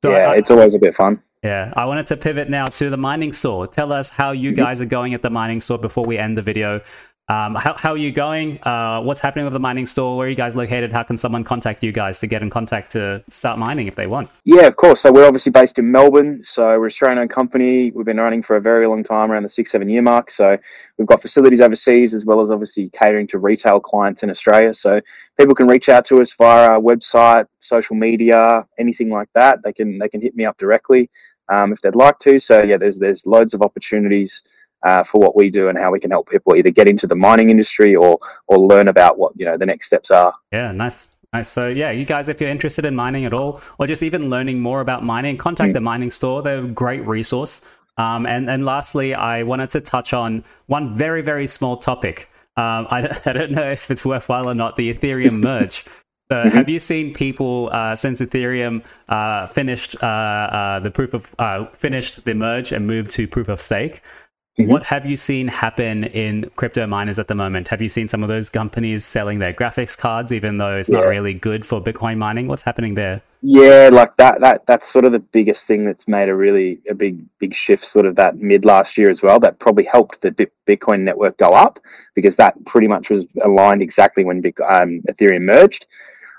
So 0.03 0.11
yeah, 0.11 0.31
I- 0.31 0.35
it's 0.35 0.51
always 0.51 0.73
a 0.73 0.79
bit 0.79 0.93
fun. 0.93 1.23
yeah, 1.41 1.71
I 1.77 1.85
wanted 1.85 2.05
to 2.07 2.17
pivot 2.17 2.49
now 2.49 2.65
to 2.65 2.89
the 2.89 2.97
mining 2.97 3.31
store. 3.31 3.65
Tell 3.65 3.93
us 3.93 4.09
how 4.09 4.31
you 4.31 4.51
guys 4.51 4.81
are 4.81 4.85
going 4.85 5.13
at 5.13 5.21
the 5.21 5.29
mining 5.29 5.61
store 5.61 5.77
before 5.77 6.03
we 6.03 6.17
end 6.17 6.35
the 6.35 6.41
video. 6.41 6.81
Um, 7.27 7.55
how, 7.55 7.75
how 7.77 7.91
are 7.91 7.97
you 7.97 8.11
going? 8.11 8.61
Uh, 8.63 8.99
what's 9.01 9.21
happening 9.21 9.45
with 9.45 9.53
the 9.53 9.59
mining 9.59 9.85
store? 9.85 10.17
Where 10.17 10.27
are 10.27 10.29
you 10.29 10.35
guys 10.35 10.55
located? 10.55 10.91
How 10.91 11.03
can 11.03 11.15
someone 11.15 11.45
contact 11.45 11.81
you 11.81 11.93
guys 11.93 12.19
to 12.19 12.27
get 12.27 12.41
in 12.41 12.49
contact 12.49 12.91
to 12.93 13.23
start 13.29 13.57
mining 13.57 13.87
if 13.87 13.95
they 13.95 14.05
want? 14.05 14.29
Yeah, 14.43 14.67
of 14.67 14.75
course. 14.75 14.99
So 14.99 15.13
we're 15.13 15.25
obviously 15.25 15.51
based 15.51 15.79
in 15.79 15.89
Melbourne. 15.91 16.41
So 16.43 16.63
we're 16.67 16.85
an 16.85 16.87
Australian-owned 16.87 17.29
company. 17.29 17.91
We've 17.91 18.05
been 18.05 18.17
running 18.17 18.41
for 18.41 18.57
a 18.57 18.61
very 18.61 18.85
long 18.85 19.01
time, 19.03 19.31
around 19.31 19.43
the 19.43 19.49
six, 19.49 19.71
seven-year 19.71 20.01
mark. 20.01 20.29
So 20.29 20.57
we've 20.97 21.07
got 21.07 21.21
facilities 21.21 21.61
overseas 21.61 22.13
as 22.13 22.25
well 22.25 22.41
as 22.41 22.51
obviously 22.51 22.89
catering 22.89 23.27
to 23.27 23.39
retail 23.39 23.79
clients 23.79 24.23
in 24.23 24.29
Australia. 24.29 24.73
So 24.73 24.99
people 25.39 25.55
can 25.55 25.67
reach 25.67 25.87
out 25.87 26.03
to 26.05 26.19
us 26.21 26.33
via 26.33 26.71
our 26.71 26.81
website, 26.81 27.45
social 27.59 27.95
media, 27.95 28.67
anything 28.77 29.09
like 29.09 29.29
that. 29.35 29.63
They 29.63 29.71
can 29.71 29.99
they 29.99 30.09
can 30.09 30.21
hit 30.21 30.35
me 30.35 30.43
up 30.43 30.57
directly 30.57 31.09
um, 31.47 31.71
if 31.71 31.81
they'd 31.81 31.95
like 31.95 32.19
to. 32.19 32.39
So 32.39 32.61
yeah, 32.61 32.77
there's 32.77 32.99
there's 32.99 33.25
loads 33.25 33.53
of 33.53 33.61
opportunities. 33.61 34.43
Uh, 34.83 35.03
for 35.03 35.21
what 35.21 35.35
we 35.35 35.49
do 35.51 35.69
and 35.69 35.77
how 35.77 35.91
we 35.91 35.99
can 35.99 36.09
help 36.09 36.27
people 36.27 36.55
either 36.55 36.71
get 36.71 36.87
into 36.87 37.05
the 37.05 37.15
mining 37.15 37.51
industry 37.51 37.95
or 37.95 38.17
or 38.47 38.57
learn 38.57 38.87
about 38.87 39.19
what 39.19 39.31
you 39.35 39.45
know 39.45 39.55
the 39.55 39.65
next 39.65 39.85
steps 39.85 40.09
are. 40.09 40.33
Yeah, 40.51 40.71
nice. 40.71 41.09
Nice. 41.33 41.47
So, 41.47 41.69
yeah, 41.69 41.91
you 41.91 42.03
guys, 42.03 42.27
if 42.27 42.41
you're 42.41 42.49
interested 42.49 42.83
in 42.83 42.93
mining 42.93 43.23
at 43.23 43.33
all, 43.33 43.61
or 43.79 43.87
just 43.87 44.03
even 44.03 44.29
learning 44.29 44.59
more 44.59 44.81
about 44.81 45.05
mining, 45.05 45.37
contact 45.37 45.71
Mm. 45.71 45.75
the 45.75 45.79
mining 45.79 46.11
store. 46.11 46.41
They're 46.41 46.59
a 46.59 46.67
great 46.67 47.07
resource. 47.07 47.65
Um, 47.97 48.25
and, 48.25 48.49
and 48.49 48.65
lastly, 48.65 49.13
I 49.13 49.43
wanted 49.43 49.69
to 49.71 49.81
touch 49.81 50.13
on 50.13 50.43
one 50.67 50.93
very, 50.95 51.21
very 51.21 51.47
small 51.47 51.77
topic. 51.77 52.29
Um, 52.57 52.87
I, 52.89 53.17
I 53.25 53.33
don't 53.33 53.51
know 53.51 53.71
if 53.71 53.89
it's 53.89 54.03
worthwhile 54.03 54.49
or 54.49 54.53
not 54.53 54.75
the 54.75 54.93
Ethereum 54.93 55.39
merge. 55.49 55.85
So, 56.29 56.35
mm-hmm. 56.37 56.49
have 56.49 56.69
you 56.69 56.79
seen 56.79 57.13
people 57.13 57.69
uh, 57.71 57.95
since 57.95 58.19
Ethereum 58.19 58.83
uh, 59.07 59.47
finished 59.47 60.01
uh, 60.01 60.05
uh 60.05 60.79
the 60.79 60.91
proof 60.91 61.13
of 61.13 61.35
uh, 61.39 61.65
finished 61.67 62.23
the 62.23 62.33
merge 62.33 62.71
and 62.71 62.87
moved 62.87 63.11
to 63.11 63.27
proof 63.27 63.49
of 63.49 63.61
stake? 63.61 64.01
Mm-hmm. 64.59 64.69
What 64.69 64.83
have 64.83 65.05
you 65.05 65.15
seen 65.15 65.47
happen 65.47 66.03
in 66.03 66.51
crypto 66.57 66.85
miners 66.85 67.17
at 67.17 67.29
the 67.29 67.35
moment? 67.35 67.69
Have 67.69 67.81
you 67.81 67.87
seen 67.87 68.09
some 68.09 68.21
of 68.21 68.27
those 68.27 68.49
companies 68.49 69.05
selling 69.05 69.39
their 69.39 69.53
graphics 69.53 69.97
cards, 69.97 70.33
even 70.33 70.57
though 70.57 70.75
it's 70.75 70.89
yeah. 70.89 70.97
not 70.97 71.07
really 71.07 71.33
good 71.33 71.65
for 71.65 71.81
Bitcoin 71.81 72.17
mining? 72.17 72.47
What's 72.47 72.63
happening 72.63 72.95
there? 72.95 73.21
Yeah, 73.41 73.89
like 73.91 74.17
that. 74.17 74.41
That 74.41 74.65
that's 74.65 74.89
sort 74.89 75.05
of 75.05 75.13
the 75.13 75.21
biggest 75.21 75.65
thing 75.65 75.85
that's 75.85 76.05
made 76.05 76.27
a 76.27 76.35
really 76.35 76.81
a 76.89 76.93
big 76.93 77.23
big 77.39 77.53
shift, 77.53 77.85
sort 77.85 78.05
of 78.05 78.15
that 78.17 78.35
mid 78.35 78.65
last 78.65 78.97
year 78.97 79.09
as 79.09 79.21
well. 79.21 79.39
That 79.39 79.59
probably 79.59 79.85
helped 79.85 80.21
the 80.21 80.31
Bitcoin 80.67 81.01
network 81.01 81.37
go 81.37 81.53
up 81.53 81.79
because 82.13 82.35
that 82.35 82.63
pretty 82.65 82.89
much 82.89 83.09
was 83.09 83.25
aligned 83.43 83.81
exactly 83.81 84.25
when 84.25 84.39
um, 84.67 85.01
Ethereum 85.09 85.43
merged. 85.43 85.87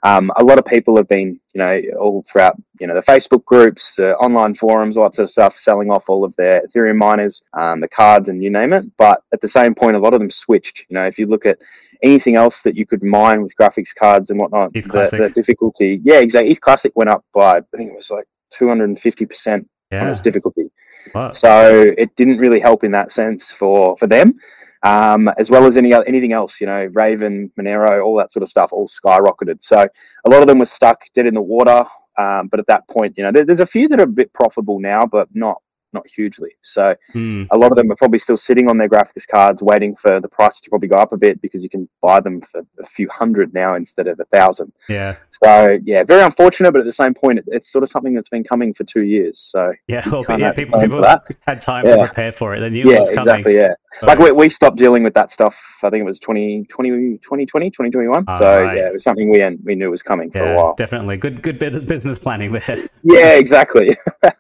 Um, 0.05 0.33
a 0.37 0.43
lot 0.43 0.59
of 0.59 0.65
people 0.65 0.97
have 0.97 1.09
been, 1.09 1.39
you 1.55 1.59
know, 1.59 1.81
all 2.01 2.25
throughout, 2.27 2.57
you 2.81 2.89
know, 2.89 2.95
the 2.95 3.01
Facebook 3.01 3.45
groups, 3.45 3.95
the 3.95 4.17
online 4.17 4.55
forums, 4.55 4.97
lots 4.97 5.19
of 5.21 5.31
stuff, 5.31 5.57
selling 5.57 5.93
off 5.93 6.09
all 6.09 6.25
of 6.25 6.35
their 6.37 6.67
Ethereum 6.67 6.97
miners, 6.97 7.45
um, 7.53 7.81
the 7.81 7.89
cards, 7.89 8.29
and 8.29 8.43
you 8.43 8.51
name 8.51 8.73
it. 8.73 8.85
But 8.97 9.23
at 9.33 9.41
the 9.41 9.49
same 9.49 9.75
point, 9.75 9.95
a 9.95 10.01
lot 10.01 10.13
of 10.13 10.19
them 10.19 10.31
switched. 10.31 10.87
You 10.89 10.95
know, 10.95 11.07
if 11.07 11.19
you 11.19 11.27
look 11.27 11.47
at 11.47 11.59
anything 12.03 12.35
else 12.35 12.63
that 12.63 12.77
you 12.77 12.85
could 12.85 13.05
mine 13.05 13.43
with 13.43 13.57
graphics 13.57 13.95
cards 13.95 14.31
and 14.31 14.41
whatnot, 14.41 14.73
the, 14.73 14.81
the, 14.81 15.31
difficulty, 15.31 16.01
yeah, 16.03 16.19
exactly. 16.19 16.51
ETH 16.51 16.61
Classic 16.61 16.93
went 16.97 17.11
up 17.11 17.25
by, 17.33 17.59
I 17.59 17.77
think 17.77 17.93
it 17.93 17.97
was 17.97 18.11
like 18.11 18.27
250% 18.59 19.67
yeah. 19.93 20.03
on 20.03 20.09
its 20.09 20.21
difficulty. 20.21 20.69
Wow. 21.15 21.31
So 21.31 21.95
it 21.97 22.15
didn't 22.17 22.39
really 22.39 22.61
help 22.61 22.83
in 22.83 22.93
that 22.93 23.13
sense 23.13 23.51
for 23.51 23.97
for 23.99 24.07
them 24.07 24.39
um, 24.83 25.29
as 25.39 25.51
well 25.51 25.67
as 25.67 25.77
any 25.77 25.93
anything 25.93 26.33
else. 26.33 26.61
You 26.61 26.67
know, 26.67 26.89
Raven, 26.93 27.51
Monero, 27.59 28.05
all 28.05 28.17
that 28.17 28.33
sort 28.33 28.43
of 28.43 28.49
stuff, 28.49 28.73
all 28.73 28.89
skyrocketed. 28.89 29.63
So 29.63 29.87
a 30.25 30.31
lot 30.31 30.43
of 30.43 30.49
them 30.49 30.59
were 30.59 30.65
stuck 30.65 31.01
dead 31.15 31.27
in 31.27 31.35
the 31.35 31.43
water. 31.43 31.85
Um, 32.19 32.49
but 32.49 32.61
at 32.61 32.67
that 32.67 32.87
point, 32.89 33.17
you 33.17 33.25
know, 33.25 33.33
there, 33.33 33.45
there's 33.45 33.61
a 33.61 33.67
few 33.67 33.89
that 33.89 33.99
are 33.99 34.05
a 34.05 34.07
bit 34.07 34.33
profitable 34.35 34.79
now, 34.79 35.07
but 35.07 35.29
not 35.33 35.63
not 35.93 36.07
hugely. 36.07 36.51
So 36.63 36.95
hmm. 37.13 37.45
a 37.51 37.57
lot 37.57 37.71
of 37.71 37.77
them 37.77 37.91
are 37.91 37.97
probably 37.97 38.19
still 38.19 38.37
sitting 38.37 38.69
on 38.69 38.79
their 38.79 38.89
graphics 38.89 39.27
cards, 39.29 39.63
waiting 39.63 39.95
for 39.95 40.21
the 40.21 40.29
price 40.29 40.61
to 40.61 40.71
probably 40.71 40.89
go 40.89 40.97
up 40.97 41.13
a 41.13 41.17
bit 41.17 41.41
because 41.43 41.63
you 41.63 41.69
can 41.69 41.89
buy 42.01 42.21
them 42.21 42.41
for 42.41 42.63
a 42.81 42.87
few 42.87 43.09
hundred 43.09 43.55
now 43.55 43.75
instead 43.75 44.07
of 44.07 44.19
a 44.21 44.25
thousand. 44.27 44.73
Yeah. 44.89 45.17
So 45.31 45.79
yeah, 45.85 46.05
very 46.05 46.23
unfortunate, 46.23 46.73
but 46.73 46.81
at 46.81 46.87
the 46.87 46.93
same 46.93 47.15
point, 47.15 47.39
it, 47.39 47.45
it's 47.49 47.71
sort 47.71 47.83
of 47.83 47.91
something 47.91 48.15
that's 48.15 48.29
been 48.29 48.45
coming 48.45 48.75
for 48.75 48.85
two 48.85 49.03
years. 49.03 49.41
So 49.41 49.73
yeah, 49.87 50.03
well, 50.09 50.25
yeah, 50.39 50.53
people, 50.53 50.81
people 50.81 51.03
had 51.47 51.61
time 51.61 51.87
yeah. 51.87 51.97
to 51.97 52.07
prepare 52.07 52.33
for 52.33 52.55
it. 52.55 52.61
They 52.61 52.71
knew 52.71 52.85
yeah, 52.89 52.97
it 52.97 52.99
was 53.01 53.09
coming. 53.09 53.21
exactly. 53.21 53.57
Yeah, 53.57 53.75
like 54.03 54.19
we, 54.19 54.33
we 54.33 54.49
stopped 54.49 54.77
dealing 54.77 55.03
with 55.03 55.15
that 55.15 55.31
stuff. 55.31 55.61
I 55.83 55.91
think 55.91 56.01
it 56.03 56.05
was 56.05 56.21
20, 56.21 56.65
2020, 56.69 57.71
2021. 57.71 58.25
Oh, 58.27 58.39
so 58.39 58.63
right. 58.63 58.77
yeah, 58.77 58.89
it 58.89 58.93
was 58.93 59.05
something 59.05 59.31
we 59.31 59.43
we 59.65 59.75
knew 59.75 59.91
was 59.91 60.03
coming 60.03 60.31
yeah, 60.35 60.41
for 60.41 60.53
a 60.53 60.57
while. 60.57 60.75
Definitely 60.75 61.17
good, 61.17 61.43
good 61.43 61.59
bit 61.59 61.75
of 61.75 61.87
business 61.87 62.19
planning 62.19 62.53
there. 62.53 62.79
yeah, 63.03 63.35
exactly. 63.35 63.97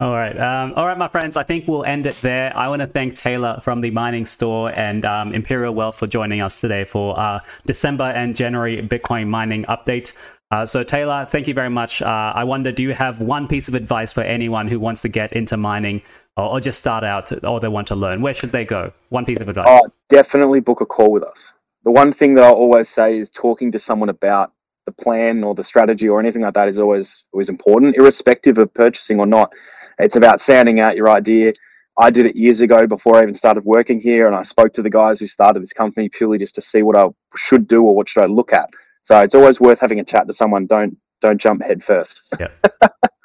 All 0.00 0.12
right. 0.12 0.36
Um, 0.38 0.72
all 0.74 0.86
right, 0.86 0.98
my 0.98 1.08
friends. 1.08 1.36
I 1.36 1.44
think 1.44 1.68
we'll 1.68 1.84
end 1.84 2.06
it 2.06 2.16
there. 2.20 2.54
I 2.56 2.68
want 2.68 2.80
to 2.80 2.86
thank 2.86 3.16
Taylor 3.16 3.60
from 3.62 3.80
the 3.80 3.90
Mining 3.92 4.26
Store 4.26 4.72
and 4.72 5.04
um, 5.04 5.32
Imperial 5.32 5.72
Wealth 5.72 5.98
for 5.98 6.08
joining 6.08 6.40
us 6.40 6.60
today 6.60 6.84
for 6.84 7.40
December 7.64 8.04
and 8.04 8.34
January 8.34 8.82
Bitcoin 8.82 9.28
mining 9.28 9.64
update. 9.64 10.12
Uh, 10.50 10.66
so, 10.66 10.82
Taylor, 10.82 11.26
thank 11.28 11.48
you 11.48 11.54
very 11.54 11.70
much. 11.70 12.02
Uh, 12.02 12.32
I 12.34 12.44
wonder, 12.44 12.70
do 12.70 12.82
you 12.82 12.92
have 12.92 13.20
one 13.20 13.48
piece 13.48 13.68
of 13.68 13.74
advice 13.74 14.12
for 14.12 14.20
anyone 14.20 14.68
who 14.68 14.78
wants 14.78 15.02
to 15.02 15.08
get 15.08 15.32
into 15.32 15.56
mining 15.56 16.02
or, 16.36 16.44
or 16.44 16.60
just 16.60 16.78
start 16.78 17.02
out 17.02 17.32
or 17.44 17.60
they 17.60 17.68
want 17.68 17.88
to 17.88 17.96
learn? 17.96 18.20
Where 18.20 18.34
should 18.34 18.52
they 18.52 18.64
go? 18.64 18.92
One 19.08 19.24
piece 19.24 19.40
of 19.40 19.48
advice. 19.48 19.66
Oh, 19.68 19.88
definitely 20.08 20.60
book 20.60 20.80
a 20.80 20.86
call 20.86 21.10
with 21.10 21.22
us. 21.22 21.54
The 21.84 21.90
one 21.90 22.12
thing 22.12 22.34
that 22.34 22.44
I 22.44 22.50
always 22.50 22.88
say 22.88 23.18
is 23.18 23.30
talking 23.30 23.72
to 23.72 23.78
someone 23.78 24.08
about 24.08 24.52
the 24.86 24.92
plan 24.92 25.42
or 25.42 25.54
the 25.54 25.64
strategy 25.64 26.08
or 26.08 26.20
anything 26.20 26.42
like 26.42 26.54
that 26.54 26.68
is 26.68 26.78
always 26.78 27.24
always 27.32 27.48
important, 27.48 27.96
irrespective 27.96 28.58
of 28.58 28.72
purchasing 28.74 29.18
or 29.18 29.26
not. 29.26 29.52
It's 29.98 30.16
about 30.16 30.40
sounding 30.40 30.80
out 30.80 30.96
your 30.96 31.10
idea. 31.10 31.52
I 31.98 32.10
did 32.10 32.26
it 32.26 32.34
years 32.34 32.60
ago 32.60 32.86
before 32.86 33.16
I 33.16 33.22
even 33.22 33.34
started 33.34 33.64
working 33.64 34.00
here, 34.00 34.26
and 34.26 34.34
I 34.34 34.42
spoke 34.42 34.72
to 34.74 34.82
the 34.82 34.90
guys 34.90 35.20
who 35.20 35.26
started 35.26 35.62
this 35.62 35.72
company 35.72 36.08
purely 36.08 36.38
just 36.38 36.54
to 36.56 36.62
see 36.62 36.82
what 36.82 36.96
I 36.96 37.08
should 37.36 37.68
do 37.68 37.84
or 37.84 37.94
what 37.94 38.08
should 38.08 38.24
I 38.24 38.26
look 38.26 38.52
at. 38.52 38.68
So 39.02 39.20
it's 39.20 39.34
always 39.34 39.60
worth 39.60 39.80
having 39.80 40.00
a 40.00 40.04
chat 40.04 40.26
to 40.26 40.32
someone. 40.32 40.66
Don't 40.66 40.96
don't 41.20 41.40
jump 41.40 41.62
head 41.62 41.82
first. 41.82 42.22
Yeah. 42.38 42.48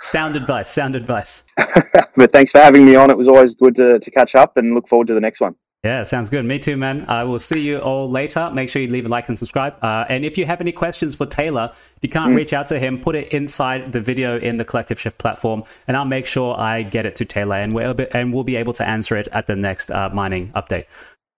sound 0.01 0.35
advice. 0.35 0.69
Sound 0.69 0.95
advice. 0.95 1.45
but 2.15 2.31
thanks 2.31 2.51
for 2.51 2.59
having 2.59 2.85
me 2.85 2.95
on. 2.95 3.09
It 3.09 3.17
was 3.17 3.27
always 3.27 3.55
good 3.55 3.75
to, 3.75 3.99
to 3.99 4.11
catch 4.11 4.35
up, 4.35 4.57
and 4.57 4.75
look 4.75 4.87
forward 4.87 5.07
to 5.07 5.13
the 5.13 5.21
next 5.21 5.41
one. 5.41 5.55
Yeah, 5.83 6.03
sounds 6.03 6.29
good. 6.29 6.43
Me 6.43 6.59
too, 6.59 6.75
man. 6.75 7.05
I 7.07 7.23
will 7.23 7.39
see 7.39 7.61
you 7.61 7.79
all 7.79 8.09
later. 8.09 8.51
Make 8.53 8.67
sure 8.67 8.81
you 8.81 8.89
leave 8.89 9.05
a 9.05 9.09
like 9.09 9.29
and 9.29 9.39
subscribe. 9.39 9.81
Uh, 9.81 10.03
and 10.09 10.25
if 10.25 10.37
you 10.37 10.45
have 10.45 10.59
any 10.59 10.73
questions 10.73 11.15
for 11.15 11.25
Taylor, 11.25 11.69
if 11.71 11.99
you 12.01 12.09
can't 12.09 12.33
mm. 12.33 12.35
reach 12.35 12.51
out 12.51 12.67
to 12.67 12.79
him, 12.79 12.99
put 12.99 13.15
it 13.15 13.29
inside 13.29 13.93
the 13.93 14.01
video 14.01 14.37
in 14.37 14.57
the 14.57 14.65
Collective 14.65 14.99
Shift 14.99 15.17
platform, 15.17 15.63
and 15.87 15.95
I'll 15.95 16.03
make 16.03 16.25
sure 16.25 16.59
I 16.59 16.83
get 16.83 17.05
it 17.05 17.15
to 17.17 17.25
Taylor, 17.25 17.55
and 17.55 17.73
we'll 17.73 17.93
be, 17.93 18.07
and 18.11 18.33
we'll 18.33 18.43
be 18.43 18.57
able 18.57 18.73
to 18.73 18.85
answer 18.85 19.15
it 19.15 19.29
at 19.31 19.47
the 19.47 19.55
next 19.55 19.89
uh, 19.89 20.09
mining 20.09 20.49
update. 20.49 20.85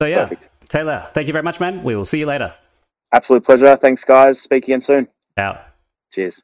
So 0.01 0.07
yeah, 0.07 0.23
Perfect. 0.23 0.49
Taylor, 0.69 1.07
thank 1.13 1.27
you 1.27 1.33
very 1.33 1.43
much, 1.43 1.59
man. 1.59 1.83
We 1.83 1.95
will 1.95 2.05
see 2.05 2.17
you 2.17 2.25
later. 2.25 2.51
Absolute 3.11 3.43
pleasure. 3.43 3.75
Thanks, 3.75 4.03
guys. 4.03 4.41
Speak 4.41 4.63
again 4.63 4.81
soon. 4.81 5.07
Out. 5.37 5.61
Cheers. 6.11 6.41